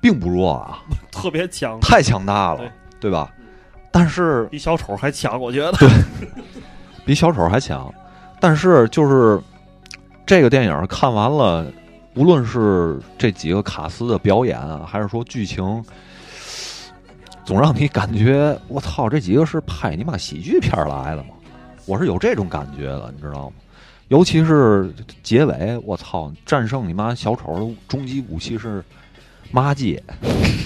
[0.00, 0.82] 并不弱啊，
[1.12, 2.70] 特别强，太强大了对，
[3.02, 3.30] 对吧？
[3.92, 5.88] 但是比小丑还强，我觉得对。
[7.04, 7.94] 比小丑还强，
[8.40, 9.40] 但是就是
[10.26, 11.64] 这个电影看完了，
[12.16, 15.80] 无论是这几个卡斯的表演啊，还是说剧情，
[17.44, 21.28] 总让你感觉我操，这几个是拍你妈喜剧片来的吗？
[21.86, 23.52] 我是有这种感觉的，你知道吗？
[24.08, 24.92] 尤其是
[25.22, 28.82] 结尾，我操，战胜你妈小丑的终极武器是
[29.50, 30.02] 骂街，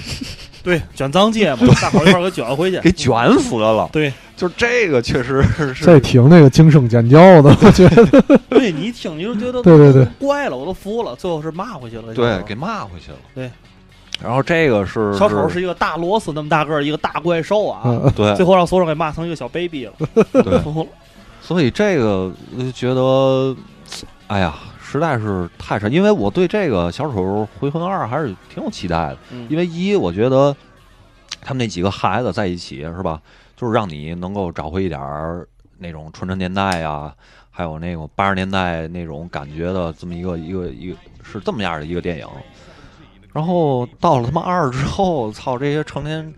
[0.62, 3.88] 对，卷脏街嘛， 大伙儿一块儿给卷回去，给卷死了。
[3.90, 8.38] 对，就是这个确实是再听那个惊声尖叫的， 我觉得。
[8.50, 12.12] 对你一听你就觉得对对对，怪了，我都服了，最后是骂回去了。
[12.12, 13.18] 对，给骂回去了。
[13.34, 13.50] 对，
[14.22, 19.92] 然后这个是小丑是一个大螺丝那么大个儿一个大怪兽啊，嗯，对最后让所有人给骂成一个小 baby 了。
[20.30, 20.86] 对，服了
[21.50, 23.56] 所以这个我就觉得，
[24.28, 25.92] 哎呀，实在是太神。
[25.92, 30.54] 因为我对这个《小丑回魂二》还是挺有期待的，嗯因为一我觉得
[31.40, 33.20] 他们那几个孩子在一起是吧，
[33.56, 35.44] 就是让你能够找回一点儿
[35.76, 37.12] 那种纯真年代呀，
[37.50, 42.28] 还有那种八十年代那种感觉的这么一个一个一个是这么样的一个电影。
[43.32, 46.32] 然后到了他妈二之后，操，这些成年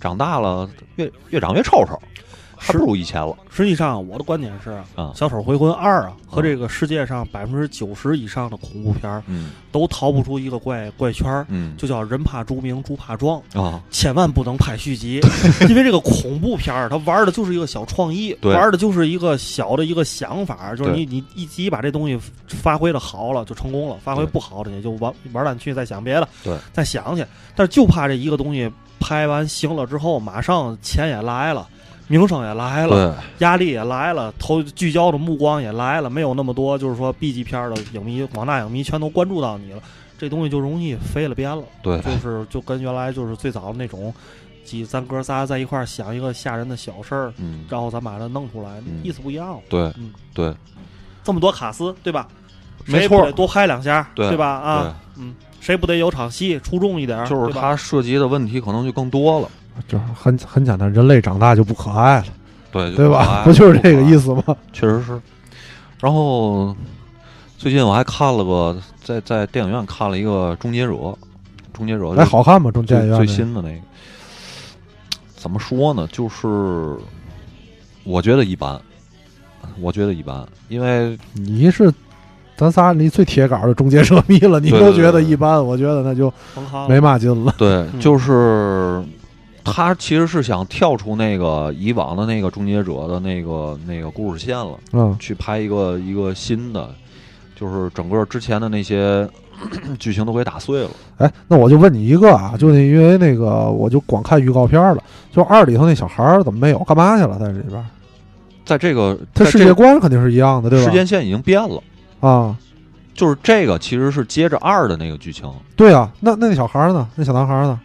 [0.00, 2.00] 长大了，越越长越臭臭，
[2.62, 3.36] 还不如以前了。
[3.50, 4.80] 实际上，我的观点是
[5.14, 13.42] 小丑回魂二》啊，和嗯这个世界上百分之九十以上的恐怖片儿嗯都逃不出一个怪怪圈儿，嗯，就叫人怕猪名，猪怕壮。
[13.54, 15.20] 啊，千万不能拍续集，
[15.68, 27.24] 因为这个恐怖片儿，它玩的就是一个小创意，对玩的就是一个小的一个想法，就是你你一集把这东西发挥的好了就成功了，发挥不好的也就玩玩烂去，再想别的，对，再想去。
[27.54, 31.68] 但是就怕这一个东西拍完行了之后，马上钱也来了。
[32.08, 39.82] 名声也来了，对压力也来了，投聚焦的目光也来了，没有那么多就是说 B 级片的影迷、广大影迷全都关注到你了，
[40.18, 41.62] 这东西就容易飞了边了。
[41.82, 44.12] 对就是就跟原来就是最早那种，
[44.64, 49.60] 几咱哥仨在一块儿想一个吓人的小事儿，嗯，然后咱把它弄出来，嗯意思不一样了。
[49.68, 50.54] 对嗯对
[51.24, 52.28] 这么多卡司，对吧？
[52.84, 54.48] 没错得多嗨两下，对吧？
[54.48, 57.24] 啊，嗯，谁不得有场戏出众一点？
[57.26, 59.48] 就是它涉及的问题可能就更多了，
[59.88, 62.24] 就是很很简单，人类长大就不可爱了，
[62.70, 63.42] 对对吧？
[63.44, 64.32] 不 不就是这个意思？
[64.34, 64.42] 吗？
[64.72, 65.20] 确实是。
[66.00, 66.74] 然后
[67.58, 70.92] 最近我还看了个，在在电影院看了一个《终结者》，
[71.72, 72.70] 《终结者》哎，好看吗？
[72.70, 73.80] 终结者最新的那个，
[75.36, 76.06] 怎么说呢？
[76.10, 76.96] 就是
[78.04, 78.80] 我觉得一般，
[79.80, 81.92] 我觉得一般，因为你是
[82.56, 86.32] 咱仨里最铁杆的终结者迷了，你都觉得一般，我觉得那就
[86.88, 87.54] 没嘛劲了。
[87.58, 89.02] 对，嗯就是
[89.64, 96.90] 他其实是想跳出那个以往的那个终结者的那个那个故事线了，嗯去拍一个一个新的，
[97.54, 99.28] 就是整个之前的那些
[99.98, 100.90] 剧情都给打碎了。
[101.18, 106.78] 哎，那我就问你一个啊，就那因为那个我就光看预告片了，就二里头那小孩儿怎么没有？
[106.80, 107.38] 干嘛去了？
[107.38, 107.86] 在这里边儿，
[108.64, 110.84] 在这个他世界观肯定是一样的，对吧？
[110.84, 111.80] 时间线已经变了，
[112.20, 112.56] 啊，
[113.14, 117.06] 就是这个其实是接着二的那个剧情，对啊，那那小孩儿呢？
[117.14, 117.78] 那小男孩儿呢？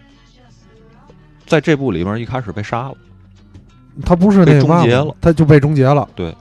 [1.47, 2.93] 在这部里面一开始被杀了。
[4.05, 6.07] 他不是那被个终结了他就被终结了。
[6.13, 6.31] 对，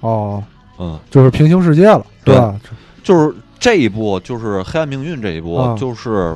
[0.00, 0.42] 哦，
[0.78, 2.58] 嗯，就是平行世界了，对吧？
[3.02, 6.34] 就是这一部，就是《黑暗命运》这一部，啊就是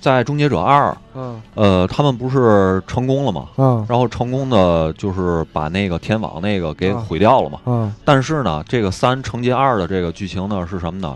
[0.00, 3.48] 在《终结者二》，嗯呃，他们不是成功了嘛？
[3.56, 7.58] 嗯然后成功的就是把那个天网那个给啊毁掉了嘛。
[7.66, 11.14] 嗯但是呢，这个三承接二的这个剧情呢是什么呢？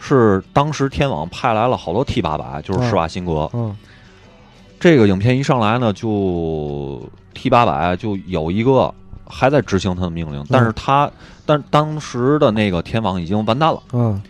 [0.00, 3.50] 是当时天网派来了好多 T 八百，就是施瓦辛格。
[3.52, 3.76] 嗯
[4.78, 7.02] 这个影片一上来呢，就
[7.34, 8.92] T 八百就有一个
[9.26, 11.10] 还在执行他的命令，但是他
[11.44, 14.22] 但当时的那个天网已经完蛋了，嗯。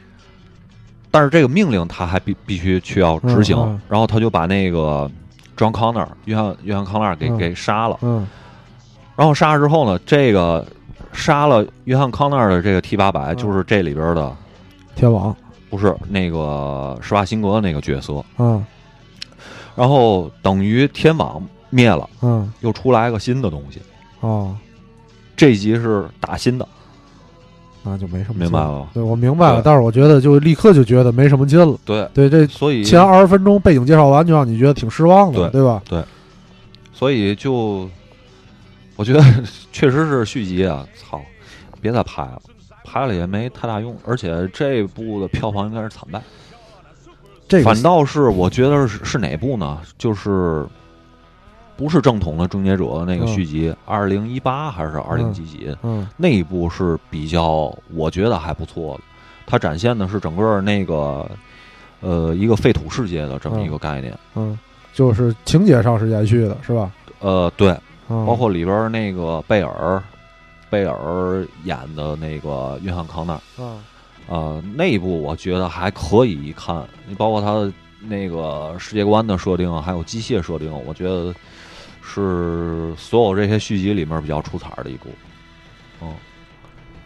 [1.10, 3.80] 但是这个命令他还必必须去要执行，嗯嗯。
[3.88, 5.10] 然后他就把那个
[5.56, 7.36] John Connor 约翰约翰康纳给、嗯。
[7.36, 8.26] 给杀了，嗯。
[9.16, 10.66] 然后杀了之后呢，这个
[11.12, 13.36] 杀了约翰康纳的这个 T 八百嗯。
[13.36, 14.36] 就是这里边的
[14.94, 15.34] 天网。
[15.70, 18.64] 不是那个施瓦辛格的那个角色，嗯
[19.78, 23.80] 然后等于天网灭了，嗯又出来个新的东西，
[24.18, 24.56] 哦，
[25.36, 26.66] 这集是打新的，
[27.84, 28.88] 那就没什么劲明白了吧？
[28.92, 31.78] 对，我明白了，对但是我觉得就立刻就觉得没什么劲了。
[31.84, 35.80] 对，对，这所以前二十分钟背景介绍完，就让你觉得挺失望的，对对吧？
[36.92, 37.88] 所以就
[38.96, 39.22] 我觉得
[39.72, 41.20] 确实是续集啊，操，
[41.80, 42.42] 别再拍了，
[42.82, 46.20] 拍了也没太大用，而且这部的票房应该是惨败。
[47.48, 49.80] 这个反倒是我觉得是是哪部呢？
[49.96, 50.66] 就是
[51.76, 55.74] 不是正统的《终结者》那个嗯续集，二零一八还是二零几几？
[55.82, 59.00] 嗯那一部是比较我觉得还不错的，
[59.46, 61.28] 它展现的是整个那个
[62.00, 64.12] 呃一个废土世界的这么一个概念。
[64.34, 64.58] 嗯，
[64.92, 66.90] 就是情节上是延续的，是吧？
[67.20, 67.70] 呃，对，
[68.08, 70.02] 嗯、包括里边那个贝尔，
[70.68, 73.78] 贝尔演的那个约翰康纳，嗯
[74.28, 76.86] 呃，那一部我觉得还可以一看。
[77.08, 81.34] 你包括他的那个世界观的设定，还有机械设定，我觉得
[82.02, 85.08] 是所有这些续集里面比较出彩的一部。
[86.02, 86.12] 嗯，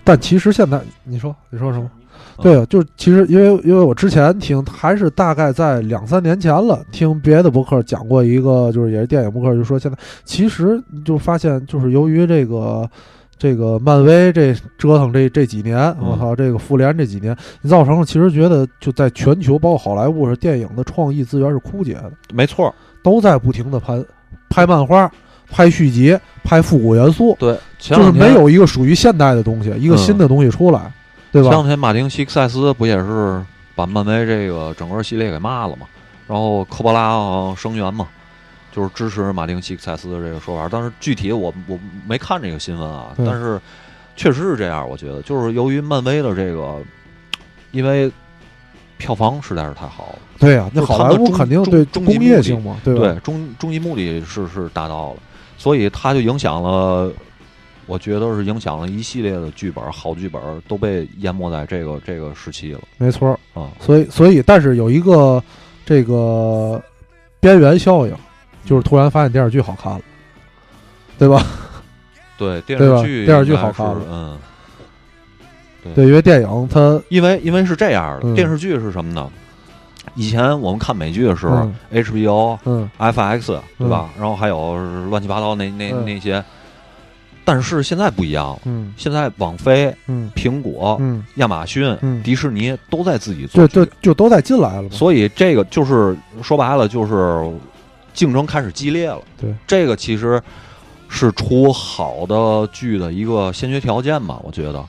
[0.04, 1.90] 但其实现在你说你说什么？
[1.94, 1.98] 嗯
[2.42, 12.88] 对，就是其实因为因为我之前听还是大概在两三年前了，听别的博客讲过一个，就是也是电影博客，就说现在其实你就发现，就是由于这个
[13.42, 16.10] 这个漫威这折腾这这几年，嗯。
[16.10, 22.72] 我操，这个复联这几年，造成了其实觉得就在全球，包括好莱坞是电影的创意资源是枯竭的，没错，
[23.02, 24.00] 都在不停的拍
[24.48, 25.10] 拍漫画、
[25.50, 30.92] 拍续集、拍复古元素，对，就是没有一个属于现代的东西，一个嗯新的东西出来，
[31.32, 31.48] 对吧？
[31.48, 31.66] 前两？
[31.66, 35.86] 天马丁·西克塞斯不也是把漫威这个整个系列给骂了嘛？
[36.28, 38.06] 然后科波拉好像声援嘛，
[38.72, 40.68] 就是支持马丁·西克塞斯的这个说法。
[40.70, 43.60] 但是具体我我没看这个新闻啊，但是
[44.16, 44.88] 确实是这样。
[44.88, 46.80] 我觉得就是由于漫威的这个，
[47.70, 48.10] 因为
[48.98, 52.94] 票房实在是太好了，对呀、那好莱坞肯定对终工业性嘛，对？
[52.96, 55.20] 对终终极目的是是达到了，
[55.58, 57.12] 所以它就影响了。
[57.86, 63.28] 我觉得是影响了一系列的剧本，好剧本都被淹没在这个这个时期了没错。
[63.54, 63.68] 啊。
[63.80, 65.42] 所以，所以，但是有一个
[65.84, 66.80] 这个
[67.40, 68.14] 边缘效应，
[68.64, 70.00] 就是突然发现电视剧好看了，
[71.18, 71.44] 对吧？
[72.38, 74.00] 对电视剧，电视剧好看了。
[74.08, 74.38] 嗯，
[75.94, 78.34] 对，因为电影它因为因为是这样的，嗯。
[78.34, 79.30] 电视剧是什么呢？
[80.16, 81.74] 以前我们看美剧的时候、嗯。
[81.92, 82.90] H b o 嗯。
[82.98, 84.10] FX 对吧？
[84.18, 84.74] 然后还有
[85.08, 86.04] 乱七八糟那那、嗯。
[86.04, 86.42] 那些，
[87.44, 88.58] 但是现在不一样
[88.96, 90.28] 现在网飞、嗯。
[90.34, 92.20] 苹果、嗯，亚马逊、嗯。
[92.24, 94.88] 迪士尼都在自己做对对，就就都在进来了。
[94.90, 97.48] 所以这个就是说白了就是
[98.12, 99.20] 竞争开始激烈了。
[99.40, 100.42] 对，这个其实
[101.08, 104.84] 是出好的剧的一个先决条件吧，我觉得。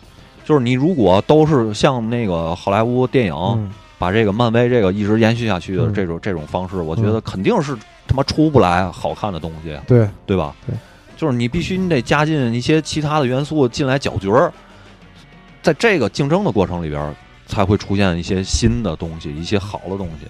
[0.46, 7.74] 就是你如果都是像那个好莱坞电影，嗯，把这个漫威这个一直延续下去的嗯这种、这种方式，我觉得肯定是
[8.06, 10.54] 他妈出不来好看的东西，对，对吧？
[10.68, 10.76] 对，
[11.16, 14.52] 就是你必须你得加进一些其他的元素进来搅局儿，
[15.62, 17.16] 在这个竞争的过程里边儿，
[17.48, 20.28] 才会出现一些新的东西，一些好的东西。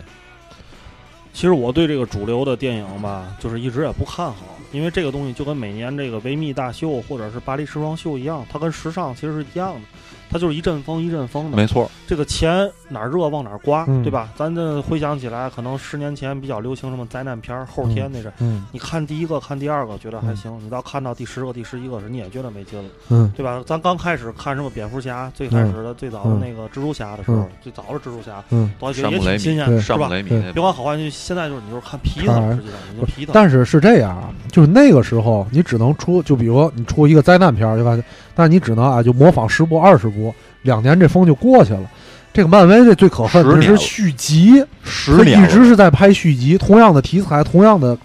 [1.33, 4.35] 其实我对这个主流的电影吧，就是一直也不看好，
[4.71, 9.81] 因为这个东西就跟每年这个维密大秀或者是巴黎时装秀一样，它跟时尚其实是一样的，
[10.29, 11.57] 它就是一阵风一阵风的。
[11.57, 14.29] 没错，这个钱哪儿热往哪儿刮，嗯对吧？
[14.37, 23.61] 咱这回想起来，可能十年前比较流行什么灾难片儿，后天那阵，嗯你看第一个、看第二个觉得还行，你到看到第十个、第十一个时，你也觉得没劲了，嗯对吧？
[23.65, 28.71] 咱刚开始看什么蝙蝠侠，最开始的、最早的嗯那个蜘蛛侠的时候，嗯最早的蜘蛛侠，嗯。
[28.79, 30.07] 都还觉新鲜的，是吧？
[30.09, 33.31] 雷别管好坏，就现在就是你就是看皮子，实际上你就皮子。
[33.33, 37.97] 但是是这样啊，就是那个时候你只能出，就比如你出一个灾难片儿，对吧？
[38.35, 40.33] 但你只能啊，就模仿十部、二十部，
[40.63, 41.89] 两年这风就过去了。
[42.33, 47.95] 这个漫威这最可恨的是续集，十年他一直是在拍续集，同样的题材、同样的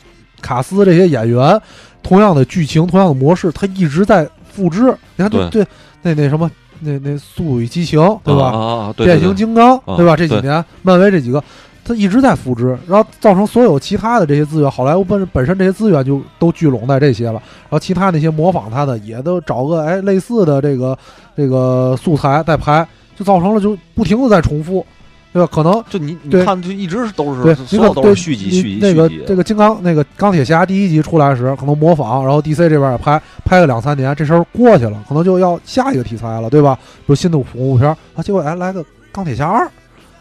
[0.42, 1.58] 卡斯，这些演员，
[2.02, 4.94] 同样的剧情、同样的模式，他一直在复制。
[5.16, 5.66] 你看，对对，
[6.02, 6.50] 那那什么，
[6.80, 8.92] 那那《速度与激情》，对吧？
[8.96, 10.14] 变形金刚，啊对吧？
[10.14, 11.42] 这几年漫威这几个，
[11.82, 20.96] 他一直在复制，然后造成所有其他的这些资源，好莱坞本本身这些资源就都聚拢在这些了，然后其他那些模仿他的也都找个哎类似的这个
[21.34, 22.86] 这个素材在拍，
[23.18, 24.86] 就造成了就不停的在重复，
[25.32, 25.48] 对吧？
[25.52, 29.08] 可能就你你看，就一直都对是，所有都是续集、续集、那个。
[29.26, 36.78] 这个金刚那个钢铁侠第一集出来时，可能模仿，然后 DC 这边也拍拍个两三年，这事儿过去了，可能就要下一个题材了，对吧？
[36.98, 39.68] 比如新的恐怖片啊，结果哎来个钢铁侠二，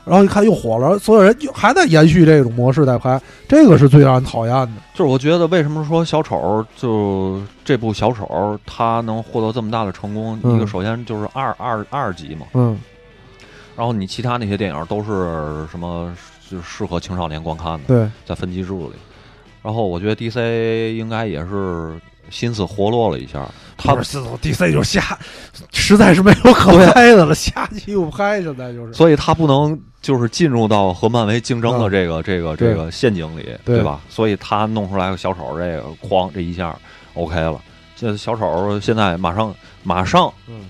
[0.07, 4.71] 然后一看又火了，所有人又还在延续这种模式在拍，这个是最让人讨厌的。
[4.93, 12.77] 就是我觉得为什么说小丑就这部小丑他能获得这么大的成功，嗯一个首先就是二二二级嘛，嗯
[13.75, 16.11] 然后你其他那些电影都是什么
[16.49, 18.95] 就适合青少年观看的，对，在分级制度里。
[19.61, 21.99] 然后我觉得 DC 应该也是
[22.29, 23.47] 心思活络了一下，
[23.77, 25.17] 他不是 DC 就下，
[25.71, 28.93] 实在是没有可拍的了，下去又拍，现在就是。
[28.93, 34.01] 所以他不能就是进入到和漫威竞争的嗯这个、这个这个陷阱里，对吧？
[34.09, 36.77] 所以他弄出来个小丑，这个哐这一下
[37.13, 37.59] OK 了。
[37.95, 40.67] 这小丑现在马上马上嗯，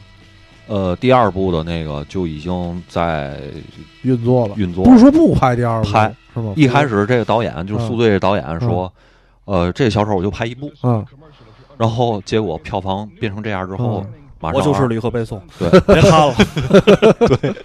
[0.68, 3.38] 呃第二部的那个就已经在
[4.04, 4.94] 运作了，运作不。
[4.94, 6.54] 是说不拍第二部拍是吗？
[6.56, 8.92] 一开始这个导演就是嗯速队这导演说，
[9.44, 11.06] 呃，这小丑我就拍一部，嗯，
[11.78, 16.34] 然后结果票房变成这样之后，嗯马上我就是二吕克贝松，对别看了。
[17.42, 17.56] 对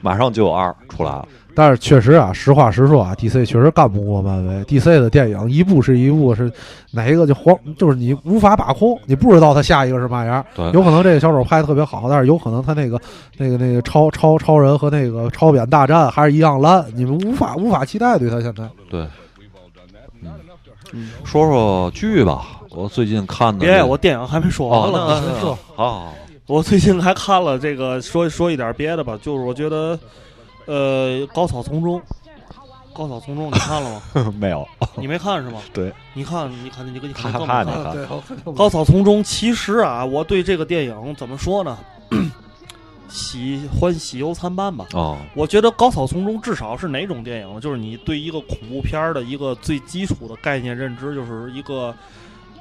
[0.00, 1.26] 马上就有二出来了。
[1.56, 4.64] 但是确实啊，实话实说啊，DC 确实干不过漫威。
[4.64, 6.50] DC 的电影一部是一部，是
[6.92, 10.42] 哪一个就黄，就是你无法把控，你不知道他下一个是嘛样。
[10.54, 12.98] 对，有可能这个小丑拍的特别好，但是有可能他那个
[13.36, 18.68] 那个那个超超超人和那个超扁大战还是一样烂，你们无法无法期待对他现在。
[18.88, 19.04] 对，
[20.92, 22.59] 嗯，说说剧吧。
[22.70, 25.56] 我最近看的别，我电影还没说哦完，呢。
[25.74, 26.14] 好好
[26.46, 29.98] 我最近还看了这个，说说一点别的吧，就是我觉得，
[30.66, 32.00] 呃，高草丛中，
[32.92, 34.32] 高草丛中你看了吗？
[34.38, 34.66] 没有，
[34.96, 35.60] 你没看是吗？
[35.72, 37.66] 对，你看，你看，你你你看看
[38.56, 41.78] 高草丛中，其实啊，我对这个电影怎么说呢？
[43.08, 44.86] 喜欢喜忧参半吧。
[44.92, 47.60] 哦，我觉得高草丛中至少是哪种电影呢？
[47.60, 51.94] 就是你对一个恐怖片儿的一个最基础的概念认知，就是一个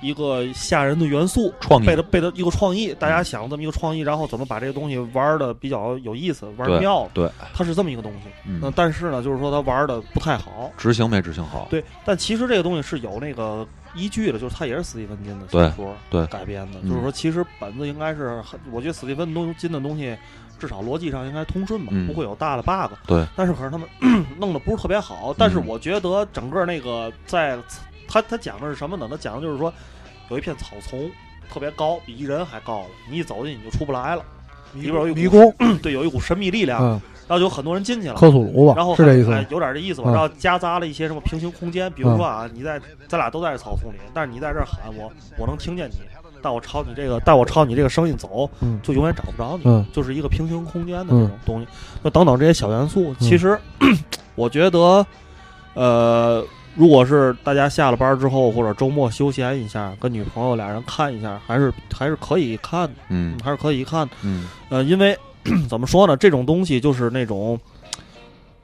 [0.01, 8.29] 一个吓人的元素，创意背的背的一个创意，大家想这么一个创意，然后怎么把这个东西玩的比较有意思，玩对妙了，对，它是这么一个东西。
[8.61, 10.71] 那嗯，但是呢，就是说它玩的不太好。
[10.77, 11.67] 执行没执行好？
[11.69, 15.95] 对，但其实这个东西是有那个依据的，就是它也是斯蒂芬金的小说
[16.27, 20.15] 改编的，嗯就是说其实本子应该是很，我觉得斯蒂芬东金的东西
[20.57, 22.93] 至少逻辑上应该通顺吧，嗯不会有大的 bug。
[23.05, 23.87] 对，但是可是他们
[24.39, 27.57] 弄得不是特别好，但是嗯我觉得整个那个在
[28.09, 29.07] 他他讲的是什么呢？
[29.09, 29.71] 他讲的就是说
[30.29, 31.09] 有一片草丛
[31.49, 34.23] 特别高，比一人还高了，你一走进去你就出不来了，
[34.73, 38.15] 里边有一股迷宫， 对，有一股神秘力量，嗯，然后就有很多人进去了。
[38.15, 39.31] 克苏鲁吧，然后是这意思？
[39.31, 40.09] 哎有点这意思吧。
[40.09, 45.95] 嗯然后夹杂了一些什么平行空间，比如说啊，你在咱俩都在这草丛里，但是你在这喊我，我能听见你，
[46.41, 51.67] 但我朝你这个，但我朝你这个声音走，嗯就永远找不着你，嗯就是一个平行空间的这种东西。
[52.03, 53.59] 那等等这些小元素，其实、
[54.35, 55.05] 我觉得，
[55.73, 56.45] 呃。
[56.79, 64.13] 如果是大家下了班之后或者周末休闲一下，跟女朋友俩人看一下，还是还是可以看的，嗯还是可以看的。
[64.23, 65.17] 嗯呃，因为
[65.67, 67.59] 怎么说呢，这种东西就是那种，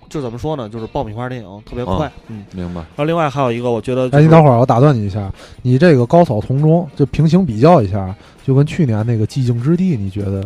[0.07, 2.09] 就怎么说呢，就是爆米花电影特别快。
[2.29, 2.79] 嗯，明白。
[2.79, 5.29] 然后另外还有一个，我觉得、哎，你等会儿，我打断你一下，
[5.61, 10.41] 你这个高草丛中就平行比较一下，就跟去年那个寂静之地，你觉得？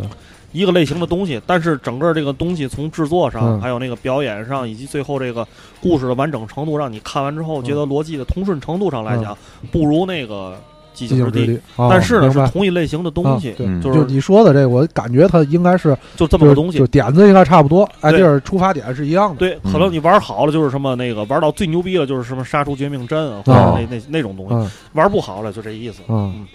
[0.52, 5.47] 一个类型的东西，但是整个这个东西从制作上，嗯还有那个表演上，以及最后这个
[5.82, 9.38] 故事的完整程度，让你看完之后觉得逻辑的通顺程度上来讲，
[9.72, 10.56] 不如那个
[10.95, 11.45] 寂寂静之地。
[11.45, 16.88] 静之地，啊但是呢，是白同一类型的东西就就是你说的这个，我感觉它应该是就这么个东西就。
[16.88, 19.38] 点子应该差不多，哎，对这是出发点是一样的。
[19.38, 24.56] 对，可能你玩好了就是什么那个玩到最牛逼了就是什么杀出绝命针啊，或哦者那那那种东西。
[24.56, 26.02] 嗯玩不好了就这意思。
[26.08, 26.45] 嗯，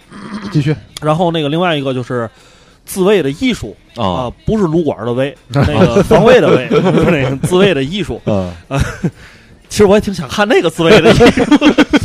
[0.51, 2.29] 继续然后那个另外一个就是
[2.85, 8.21] 自卫的艺术啊啊，，不是撸管的卫， 那个防卫的卫，就是那个自卫的艺术。
[8.27, 8.53] 嗯，
[9.69, 11.45] 其实我也挺想看那个自卫的艺术，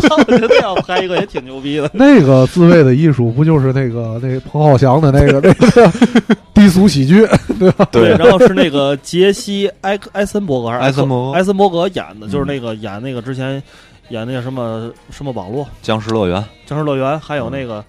[0.08, 1.90] 操，我觉得要拍一个也挺牛逼的。
[1.94, 5.92] 那个自卫的艺术不就是那个那个彭浩翔的那个那个
[6.54, 7.28] 低俗喜剧？
[7.60, 7.88] 对吧？
[7.92, 13.62] 对然后是那个杰西埃埃森伯格还是埃森伯格埃森伯格演的，就是嗯那个演那个之前
[14.10, 17.84] 演那个什么什么网络僵尸乐园，僵尸乐园，还有那个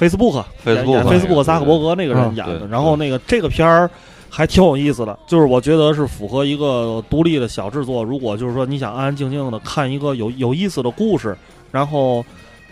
[0.00, 2.58] 演 Facebook 演那个 Facebook 扎克伯格那个人嗯演的。
[2.60, 3.90] 对然后那个这个片儿
[4.28, 8.04] 还挺有意思的，就是我觉得是符合一个独立的小制作。
[8.04, 11.36] 如果就是说你想安安静静的看一个有有意思的故事，
[11.70, 12.24] 然后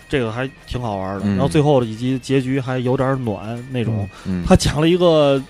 [0.09, 1.23] 这个还挺好玩的。
[1.25, 4.07] 嗯然后最后以及结局还有点暖那种。
[4.27, 5.41] 嗯，他讲了一个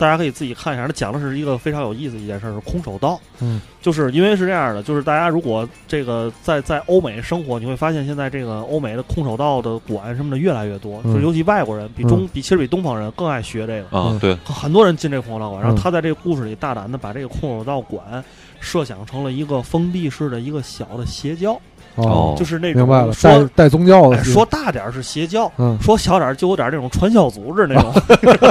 [0.00, 0.86] 大家可以自己看一下。
[0.86, 3.20] 他讲的是一个非常有意思的一件事儿，是空手道。
[3.40, 13.98] 嗯，就是因为是这样的，就是大家如果这个在在欧美生活，你会发现现在这个欧美的空手道的馆什么的越来越多，嗯就是尤其外国人比中、嗯比其实比东方人更爱学这个。
[13.98, 18.24] 啊，对，很多人进这个空手道馆，然后嗯他在这个故事里大胆的把这个空手道馆
[18.58, 21.60] 设想成了一个封闭式的一个小的邪教，
[21.96, 27.92] 哦，就是那种明白了，说带带宗教的哎，说大点儿是邪教，嗯说小点儿就有点那种传销组织那种，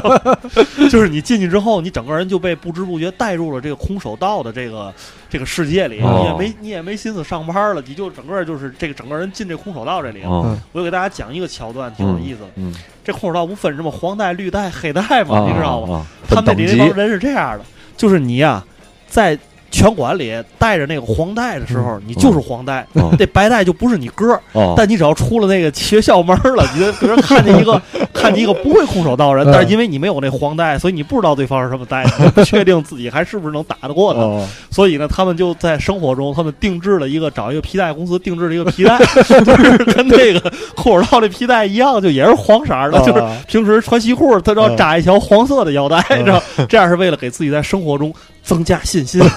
[0.89, 4.93] 就是你进去之后，你整个人就被不知不觉带入了这个空手道的这个
[5.29, 12.47] 这个世界里，哦你也没你也没心思上班了，你就整个就是这个整个人进这空手道这里我就给大家讲一个桥段，挺有意思的。
[12.55, 15.39] 嗯，这空手道不分什么黄带、绿带、黑带吗？
[15.39, 15.97] 啊你知道吗？
[15.97, 16.05] 啊？
[16.29, 17.63] 他们那里分等级那帮人是这样的，
[17.97, 18.63] 就是你呀、
[19.07, 19.37] 在
[19.71, 23.09] 拳馆里带着那个黄带的时候，你就是黄带，嗯。
[23.17, 24.39] 这白带就不是你哥
[24.75, 27.81] 但你只要出了那个学校门了，你就别人看见一个
[28.13, 29.51] 看见一个不会空手道人，嗯。
[29.51, 32.05] 但是因为你没有那黄带，所以你不知道对方是什么带，
[32.43, 34.19] 确定自己还是不是能打得过他。
[34.19, 34.47] 哦。
[34.71, 46.25] 所以呢，他们就在生活中，他们定制了一个找一个皮带公司定制了一个皮带， 就是跟那个空手道的皮带一样，就也是黄色儿的，就是啊平时穿西裤，他都要扎一条黄色的腰带，嗯。
[46.25, 46.41] 知道？
[46.67, 48.13] 这样是为了给自己在生活中
[48.43, 49.21] 增加信心。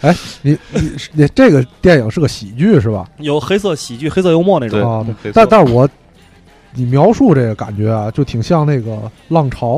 [0.00, 3.08] 哎你你你这个电影是个喜剧是吧？
[3.18, 4.80] 有黑色喜剧、黑色幽默那种。
[4.80, 5.88] 啊，但但是我
[6.74, 8.92] 你描述这个感觉啊，就挺像那个
[9.28, 9.76] 《浪潮》，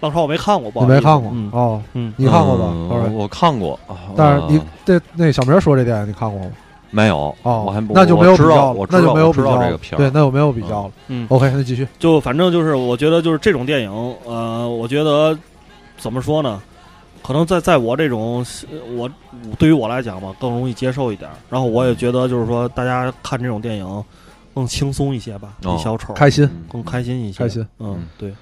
[0.00, 1.82] 浪潮我没看过，不好你没看过嗯哦？
[1.94, 2.64] 嗯，你看过吧？
[2.72, 6.46] 嗯我看过，啊但是你呃这那小明说这电影你看过吗？
[6.90, 10.90] 没有哦，我还不那就没有我知道比较了我，知道那就没有比我知道较这个片儿对，那就没有比较了。
[11.08, 11.86] 嗯 OK，那继续。
[11.98, 13.90] 就反正就是，我觉得就是这种电影，
[14.24, 15.36] 呃，我觉得
[16.06, 16.62] 怎么说呢？
[17.20, 19.10] 可能在在我这种呃我
[19.58, 21.34] 对于我来讲吧，更容易接受一点儿。
[21.50, 24.04] 然后我也觉得就是说，大家看这种电影
[24.54, 27.38] 更轻松一些吧，哦比小丑开心，嗯更开心一些。
[27.40, 27.66] 开心。
[27.80, 28.32] 嗯嗯，对，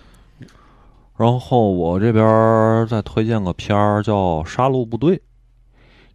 [1.17, 5.17] 然后我这边儿再推荐个片儿叫《杀戮部队》，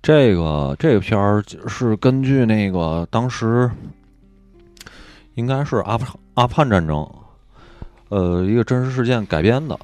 [0.03, 3.67] 这个这个片儿是根据那个当时
[5.33, 7.09] 应该是阿富阿富汗战争，
[8.09, 9.79] 呃，一个真实事件改编的，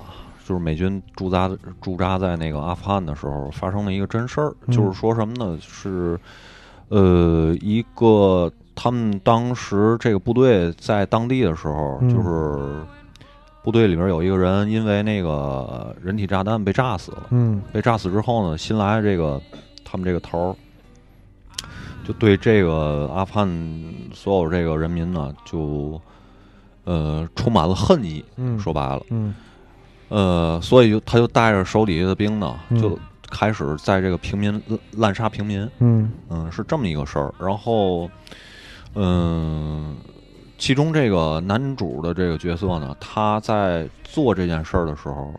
[0.48, 1.50] 就是美军驻扎
[1.82, 5.58] 驻扎在那个阿富汗的时候发生了一个真事儿，嗯就是说什么呢？
[5.60, 6.20] 是
[6.90, 12.84] 呃一个他们当时这个部队在当地的时候，嗯就是
[13.64, 17.24] 部队里面有一个人因为那个人体炸弹被炸死了。
[17.32, 19.42] 嗯被炸死之后呢，新来的这个
[19.84, 20.56] 他们这个头儿
[22.06, 23.50] 就对这个阿富汗
[24.14, 26.00] 所有这个人民呢，就
[26.84, 28.24] 呃充满了恨意。
[28.36, 29.34] 嗯，说白了，嗯
[30.10, 32.98] 呃，所以就他就带着手底下的兵呢，嗯就
[33.30, 35.70] 开始在这个平民滥滥杀平民。
[35.80, 37.34] 嗯嗯，是这么一个事儿。
[37.40, 38.10] 然后，
[38.94, 39.96] 嗯，
[40.58, 45.34] 其中这个男主的这个角色呢，他在做这件事儿的时候，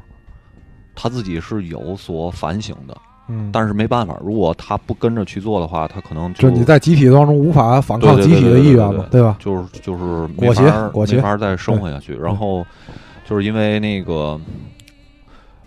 [0.95, 2.97] 他自己是有所反省的，
[3.29, 9.37] 嗯，但是没办法，如果他不跟着去做的话，他可能就你在集体当中无法反抗集体的意愿嘛，对对吧？
[9.39, 12.15] 就是就是没裹挟裹挟没法儿再生活下去。
[12.15, 12.67] 然后
[13.27, 14.41] 就是因为那个。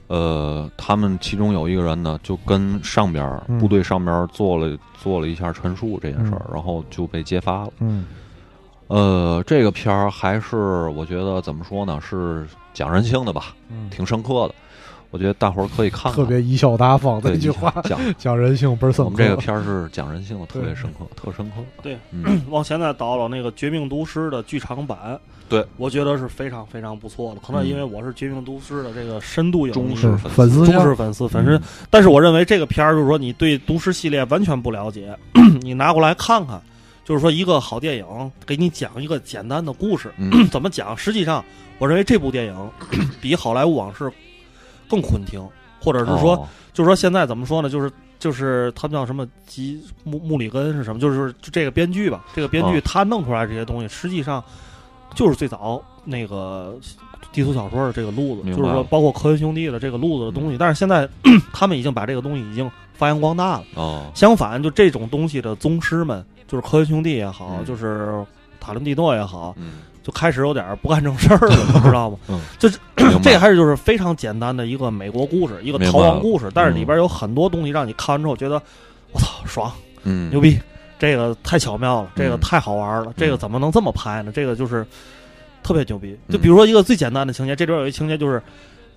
[0.07, 7.71] 呃，他们其中有一个人呢，就跟上边儿嗯部队上边儿做了做了一下陈述这件事儿，然后就被揭发了。
[7.77, 8.07] 嗯
[8.87, 14.55] 呃，这个片儿还是我觉得怎么说呢，是讲人性的吧，嗯，挺深刻的。
[15.11, 16.13] 我觉得大伙儿可以看看。
[16.13, 19.03] 特别贻笑大方的一句话，讲讲人性倍儿深刻。
[19.05, 21.63] 我们这个片儿是讲人性的，特别深刻，特深刻。
[21.81, 25.19] 对，嗯， 往前再倒了那个《绝命毒师》的剧场版，
[25.49, 27.41] 对我觉得是非常非常不错的。
[27.45, 35.17] 可能嗯因为我是《绝命毒师》的这个深度影迷忠实粉粉丝忠实粉丝粉丝，嗯但是我认为这个片儿就是说你对毒师系列完全不了解，
[35.61, 36.61] 你拿过来看看，
[37.03, 38.05] 就是说一个好电影
[38.45, 40.95] 给你讲一个简单的故事，嗯 怎么讲？
[40.95, 41.43] 实际上，
[41.79, 42.71] 我认为这部电影
[43.19, 44.03] 比《好莱坞往事》
[44.89, 45.41] 更混听，
[45.79, 47.69] 或者是说，哦就是说现在怎么说呢？
[47.69, 50.99] 就是就是他们叫什么吉穆穆里根是什么？
[50.99, 54.43] 就是就这个编剧吧，这个编剧哦他弄出来这些东西，实际上
[55.13, 56.77] 就是最早那个
[57.33, 60.57] 低俗小说的这个路子，就是说包括科恩兄弟的这个路子的东西。
[60.57, 61.07] 但是现在
[61.51, 63.63] 他们已经把这个东西已经发扬光大了。
[63.75, 68.25] 哦，相反，就这种东西的宗师们，就是科恩兄弟也好，嗯就是
[68.59, 72.17] 塔伦蒂诺也好，嗯，就开始有点不干正事儿了， 你知道吗？
[72.29, 72.77] 嗯，就是
[73.21, 78.61] 这还是就是非常简单的一个美国故事，一个逃亡故事，但是嗯里边有很多东西让你看完之后觉得，
[79.11, 79.71] 我操，爽，
[80.03, 80.59] 嗯，牛逼，
[80.97, 84.31] 这个太巧妙了，这个嗯太好玩了，这个怎么能这么拍呢？
[84.33, 84.85] 这个就是
[85.63, 86.17] 特别牛逼。
[86.27, 86.33] 嗯。
[86.33, 88.41] 就比如说一个最简单的情节，这里边有一情节就是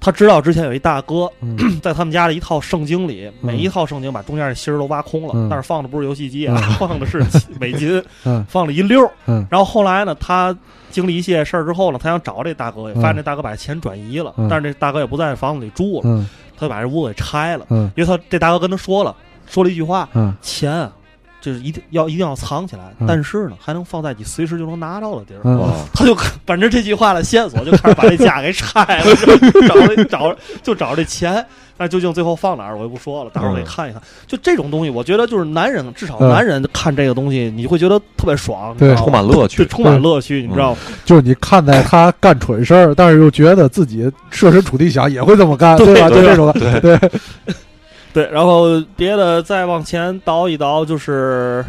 [0.01, 1.57] 他知道之前有一大哥嗯。
[1.81, 3.47] 在他们家的一套圣经里，嗯。
[3.47, 5.49] 每一套圣经把中间的芯儿都挖空了，嗯。
[5.49, 7.25] 但是放的不是游戏机啊， 放的是
[7.61, 8.45] 美金， 嗯。
[8.49, 9.11] 放了一溜儿。
[9.27, 9.47] 嗯。
[9.51, 10.57] 然后后来呢，他
[10.93, 14.47] 经历一些事儿之后呢，他想找这大哥，发现这大哥把钱转移了，嗯。
[14.49, 16.29] 但是这大哥也不在房子里住了，嗯。
[16.57, 17.91] 他就把这屋子给拆了，嗯。
[17.97, 19.17] 因为他这大哥跟他说了，
[19.49, 20.93] 说了一句话，嗯钱啊，
[21.43, 23.07] 就是一定要一定要藏起来，嗯。
[23.07, 25.43] 但是呢，还能放在你随时就能拿到的地儿。
[25.93, 26.17] 他就
[26.47, 31.45] 本着这句话的线索，就开始把这架给拆了，就 找这找就找这钱，
[31.77, 34.01] 但究竟最后放哪儿，我就不说了，大伙儿可以看一看。
[34.27, 36.29] 就这种东西，我觉得就是男人，至少嗯。
[36.29, 38.89] 男人看这个东西，你会觉得特别爽，对。
[38.89, 39.05] 你知道吗？
[39.05, 39.57] 充满乐趣。
[39.59, 39.67] 对，。
[39.67, 40.79] 充满乐趣，你知道吗？
[41.05, 46.09] 就是你看在他干蠢事儿，但是又觉得自己设身处地想也会这么干，对吧？
[46.09, 46.99] 就这种对
[48.13, 51.65] 对，然后别的再往前倒一倒，就是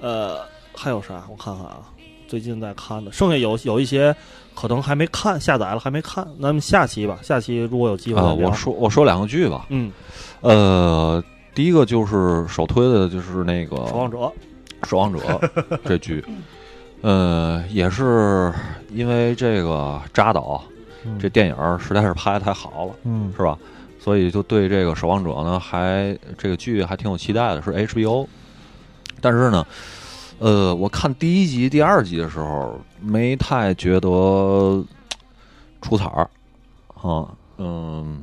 [0.00, 0.38] 呃，
[0.74, 1.22] 还有啥？
[1.30, 1.78] 我看看啊，
[2.26, 4.14] 最近在看的，剩下有有一些
[4.54, 6.26] 可能还没看，下载了还没看。
[6.42, 9.92] 咱们下期吧，下期如果有机会啊，再聊我说我说两个剧吧，嗯，
[10.40, 11.22] 呃，
[11.54, 14.32] 第一个就是首推的就是那个《守望者，
[14.82, 15.18] 守望者
[15.84, 16.24] 》这剧，
[17.02, 18.52] 呃，也是
[18.90, 20.60] 因为这个扎导
[21.20, 23.56] 这电影儿实在是拍的太好了，嗯是吧？
[24.04, 28.26] 所以就对这个《守望者》呢，还这个剧还挺有期待的，是 HBO。
[29.18, 29.66] 但是呢，
[30.38, 34.84] 呃，我看第一集、第二集的时候，没太觉得
[35.80, 36.28] 出彩儿，
[37.00, 38.22] 啊，嗯。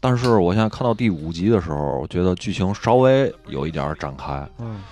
[0.00, 4.44] 但是我现在看到第五集的时候，我觉得剧情稍微有一点儿展开。
[4.58, 4.82] 嗯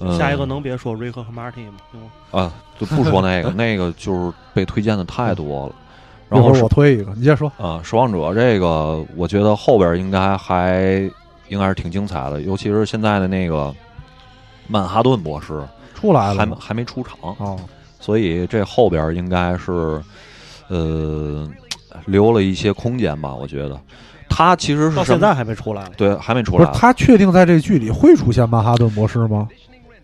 [0.00, 1.74] 嗯、下一个能别说瑞克和马蒂吗？
[1.92, 2.50] 行吗啊，
[2.80, 5.74] 就不说那个， 那个就是被推荐的太多了。
[6.30, 7.50] 一会儿然后我推一个，你先说。
[7.56, 11.10] 啊，守望者这个，我觉得后边应该还
[11.48, 13.74] 应该是挺精彩的，尤其是现在的那个
[14.66, 15.62] 曼哈顿博士
[15.94, 17.58] 出来了还没还没出场，哦，
[17.98, 20.00] 所以这后边应该是
[20.68, 21.48] 呃
[22.06, 23.80] 留了一些空间吧，我觉得
[24.28, 25.90] 他其实是到现在还没出来。
[25.96, 26.70] 对还没出来。
[26.74, 29.48] 他确定在这剧里会出现曼哈顿博士吗？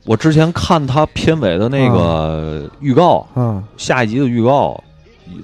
[0.07, 4.83] 我之前看他片尾的那个预告，嗯下一集的预告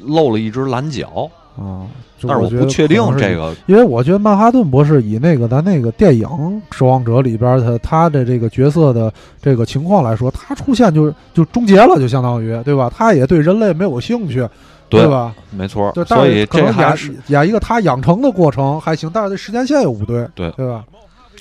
[0.01, 1.87] 露了一只蓝脚，啊，
[2.19, 6.27] 就但是我不确定是这个因为我觉得曼哈顿博士以那个咱那个电影
[6.71, 12.91] 《守望者》里边的他的这个角色的这个情况来说，他出现就就终结了，就相当于对吧？
[12.95, 14.47] 他也对人类没有兴趣，
[14.89, 15.35] 对吧？
[15.51, 20.85] 没错对，，但所以可能演还是演一个他养成的过程还行，但是这时间线又不对，对对吧？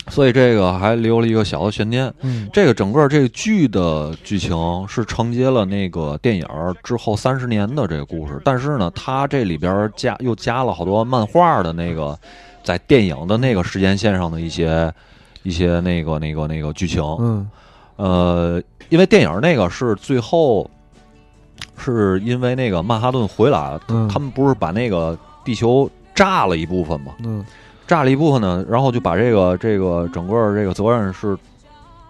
[0.07, 2.11] 所以这个还留了一个小的悬念。
[2.21, 4.57] 嗯这个整个这个剧的剧情
[4.87, 6.45] 是承接了那个电影
[6.83, 12.17] 之后三十年的这个故事，但是呢，它这里边加又加了好多漫画的那个
[12.63, 14.91] 在电影的那个时间线上的一些
[15.43, 17.03] 一些那个那个那个剧情。
[17.19, 17.49] 嗯
[17.97, 20.69] 呃，因为电影那个是最后
[21.77, 23.77] 是因为那个曼哈顿回来
[24.09, 27.13] 他们不是把那个地球炸了一部分吗？
[27.25, 27.45] 嗯
[27.89, 31.35] 炸了一部分呢，然后就把这个这个整个这个责任是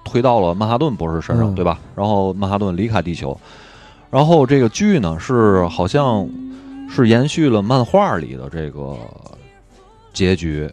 [0.03, 1.55] 推到了曼哈顿博士身上，嗯。
[1.55, 1.79] 对吧？
[1.95, 3.39] 然后曼哈顿离开地球，
[4.11, 6.27] 然后这个剧呢是好像
[6.89, 8.97] 是延续了漫画里的这个
[10.11, 10.69] 结局，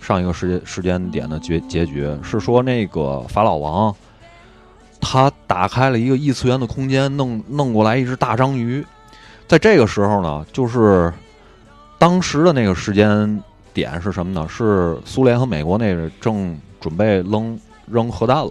[0.00, 2.08] 上一个时间时间点的结结局。
[2.22, 3.92] 是说那个法老王
[5.00, 8.86] 他打开了一个异次元的空间，弄弄过来一只大章鱼，
[9.48, 11.12] 在这个时候呢，就是
[11.98, 13.42] 当时的那个时间
[13.76, 14.48] 点是什么呢？
[14.48, 18.50] 是苏联和美国那个正准备扔扔核弹了。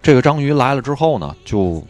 [0.00, 1.82] 这个章鱼来了之后呢，就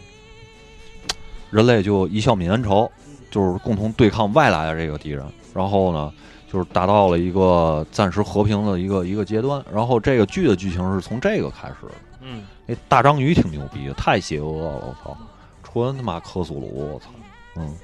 [1.50, 2.90] 人类就一笑泯恩仇，
[3.30, 5.22] 就是共同对抗外来的这个敌人。
[5.52, 6.10] 然后呢，
[6.50, 9.62] 就是达到了一个暂时和平的一个一个阶段。
[9.70, 11.92] 然后这个剧的剧情是从这个开始的。
[12.22, 15.16] 嗯，那大章鱼挺牛逼的，太邪恶了，我操！
[15.62, 17.10] 纯他妈克苏鲁，我操！
[17.56, 17.76] 嗯，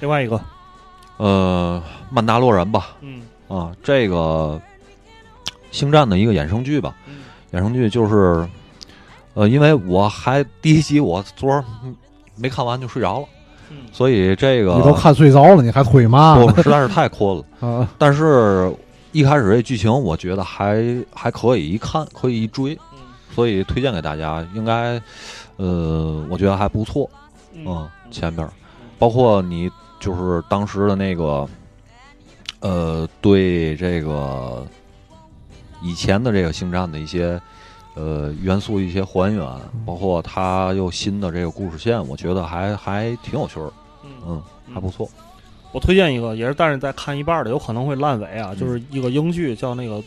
[0.00, 0.40] 另外一个，
[1.16, 1.80] 呃，
[2.10, 4.60] 曼达洛人吧，嗯啊，这个
[5.72, 7.16] 星战的一个衍生剧吧，嗯
[7.52, 8.48] 衍生剧就是，
[9.34, 11.94] 呃，因为我还第一集我昨儿嗯
[12.36, 13.26] 没看完就睡着了，
[13.70, 16.36] 嗯所以这个你都看睡着了，你还推嘛？
[16.36, 17.44] 我 实在是太困了。
[17.68, 18.72] 啊，但是
[19.12, 20.82] 一开始这剧情我觉得还
[21.12, 22.98] 还可以一看，可以一追，嗯
[23.34, 25.00] 所以推荐给大家，应该，
[25.56, 27.08] 呃，我觉得还不错。
[27.52, 28.52] 嗯嗯，前边儿，
[28.98, 29.68] 包括你
[29.98, 31.48] 就是当时的那个，
[32.60, 34.66] 呃，对这个
[35.82, 37.40] 以前的这个星战的一些
[37.94, 39.46] 呃元素一些还原，
[39.84, 43.72] 包括它又新的这个故事线，我觉得还还挺有趣儿，
[44.04, 44.42] 嗯嗯，
[44.74, 45.08] 还不错。
[45.72, 49.98] 我推荐一个，也是但是在看一半的，有可能会烂尾啊，就是一个英剧叫那个《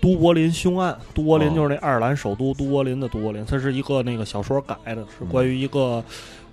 [0.00, 0.96] 都柏林凶案》。
[1.14, 6.02] 都柏林哦就是那爱尔兰首都都柏林的都柏林，它是一个那个小说改的，是关于一个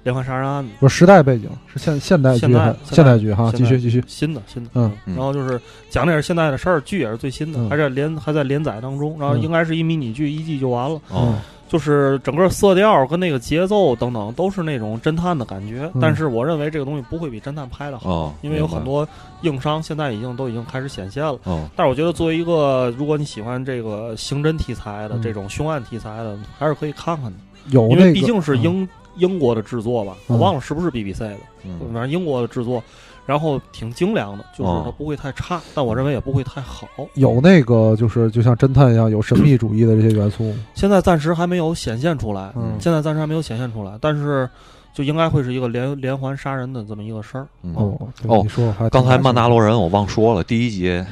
[0.03, 5.59] 连环杀人案不是时代背景，是现现代剧现代，现代剧哈，继续继续，新的新的，嗯嗯然后就是
[5.89, 10.99] 讲的也是现代的事儿，剧也是最新的，嗯还在连还在连载当中，然后嗯应该是一迷你剧，一季就完了。
[11.09, 11.35] 哦，
[11.69, 19.07] 就是整个色调跟那个节奏等等都是那种侦探的感觉，嗯但是我认为这个东西不会比侦探拍的好，哦，因为有很多
[19.43, 21.37] 硬伤现在已经都已经开始显现了。
[21.43, 27.37] 哦，但是我觉得作为一个如果你喜欢这个刑侦题材的、嗯这种凶案题材的，还是可以看看的，
[27.69, 30.35] 有那个，因为毕竟是嗯英、国的制作吧，嗯。
[30.35, 31.79] 我忘了是不是 BBC 的，嗯。
[31.93, 32.83] 反正英国的制作，
[33.25, 36.88] 然后挺精良的，就是哦它不会太差，但我认为也不会太好。
[37.15, 42.77] 有那个就是就像侦探一样有神秘主义的这些元素，现在暂时还没有显现出来，嗯。
[42.79, 44.49] 现在暂时还没有显现出来，但是
[44.93, 47.47] 就应该会是一个连连环杀人的这么一个事儿。
[47.63, 47.73] 嗯。
[47.75, 51.03] 哦，对哦你说还刚才曼达罗人我忘说了，第一集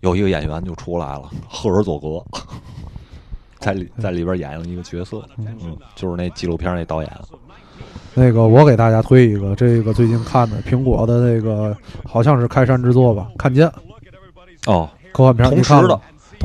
[0.00, 2.24] 有一个演员就出来了，赫尔佐格，
[3.60, 5.46] 在里在里边演了一个角色，嗯。
[5.62, 7.10] 嗯，就是那纪录片那导演，
[8.14, 13.68] 那个我给大家推一个，这个最近看的苹果的那个好像是开山之作吧，《看见》
[14.66, 16.00] 哦，科幻片，同时的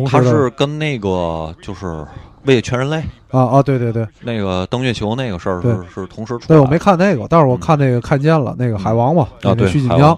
[0.06, 0.26] 他的。
[0.26, 2.06] 是跟那个就是
[2.44, 3.02] 为全人类
[3.32, 4.08] 啊啊，对对对。
[4.22, 5.74] 那个登月球那个事儿对。
[5.74, 10.18] 是是同时出对，我没看那个，但是我看那个看见了，那个海王嘛，啊，对，徐锦江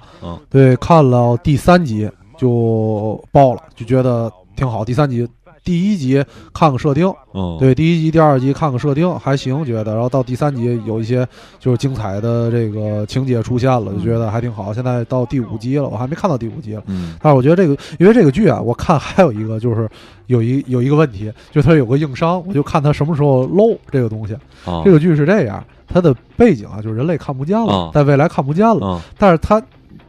[0.50, 4.84] 对，看了第三集就爆了，就觉得挺好。
[4.84, 5.28] 第三集，
[5.68, 6.24] 第一集
[6.54, 11.28] 看个设定，嗯，对，第一集、第二集看个设定还行，觉得，然后到第三集有一些
[11.60, 14.74] 就是精彩的这个情节出现了，就觉得还挺好。
[14.74, 16.84] 现在到第五集了，我还没看到第五集了。
[16.86, 17.18] 嗯。
[17.22, 19.90] 但是我觉得这个，因为这个剧啊，我看还有一个就是
[20.28, 24.36] 有一有一个问题，就是它有个硬伤，我就看它什么时候漏这个东西。
[24.64, 29.62] 啊，这个剧是这样，它的背景啊，就是人类看不见了啊，在未来看不见了，嗯但是它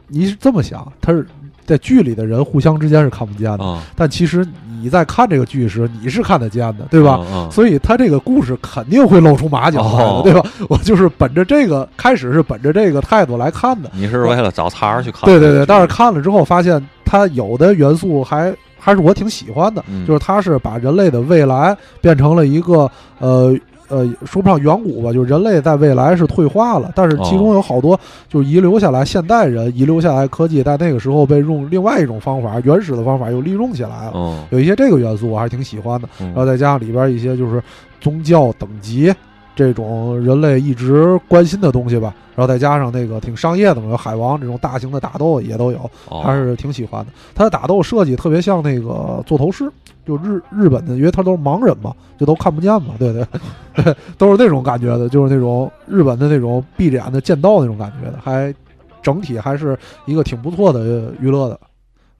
[0.07, 1.27] 你是这么想，它是
[1.69, 4.43] 在剧里的人互相之间是看不见的，啊，但其实
[4.81, 7.19] 你在看这个剧时，你是看得见的，对吧？
[7.51, 10.41] 所以他这个故事肯定会露出马脚来的，哦对吧？
[10.67, 15.25] 我就是本着这个开始是本着这个态度来看的，你是为了找茬儿去看？
[15.25, 15.63] 对对对。
[15.63, 22.89] 但是看了之后发现，它有的元素还还是我挺喜欢的，嗯就是他是把人类的未来变成了一个
[23.19, 23.55] 呃。
[23.89, 27.99] 呃，说不上远古吧，就是人类在未来是退化了，但是其中有好多
[28.29, 34.11] 就是遗留下来现代人遗留下来科技，在那个时候被用另外一种方法，原始的方法又利用起来了。
[34.15, 37.61] 嗯有一些这个元素我还是挺喜欢的，嗯然后再加上里边一些就是
[37.99, 39.13] 宗教等级
[39.59, 47.11] 这种人类一直关心的东西吧，然后再加上那个挺商业的嘛，有海王这种大型的打斗也都有，哦还是挺喜欢的。
[47.35, 49.69] 他的打斗设计特别像那个座头市，
[50.05, 53.27] 就日日本的，因为他都是盲人嘛，就都看不见嘛，对对，
[53.75, 58.55] 对 都是那种感觉的，就是那种日本的那种闭着眼的剑道那种感觉的，还
[59.01, 61.59] 整体还是一个挺不错的娱乐的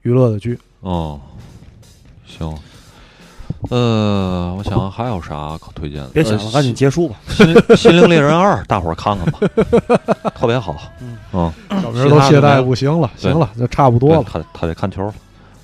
[0.02, 0.58] 娱乐的剧。
[0.80, 1.18] 哦，
[2.26, 2.54] 行。
[3.68, 6.08] 呃，我想还有啥可推荐的？
[6.14, 7.16] 别想了，呃赶紧结束吧。
[7.28, 9.38] 心灵心灵猎人二》，大伙儿看看吧，
[10.34, 10.74] 特别好。
[11.00, 14.24] 嗯嗯，小明都懈怠不行了，行了，就差不多了。
[14.26, 15.12] 他他得看球了。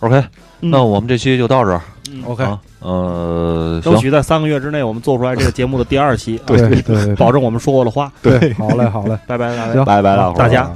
[0.01, 0.23] OK，
[0.61, 1.81] 嗯那我们这期就到这儿。
[2.11, 8.13] 嗯 OK，啊，呃，争取在三个月之内，我们做出来这个节目的第二期， 对啊对对，保证我们说过的话。
[8.23, 9.85] 对，好嘞，好嘞，拜拜，大家。
[9.85, 10.71] 拜拜大伙儿大家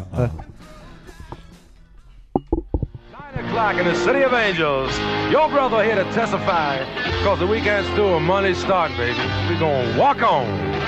[3.61, 4.99] o'clock in the city of angels.
[5.31, 6.83] Your brother here to testify.
[7.23, 9.19] Cause the weekend's through and Monday's starting, baby.
[9.49, 10.81] We're gonna walk on.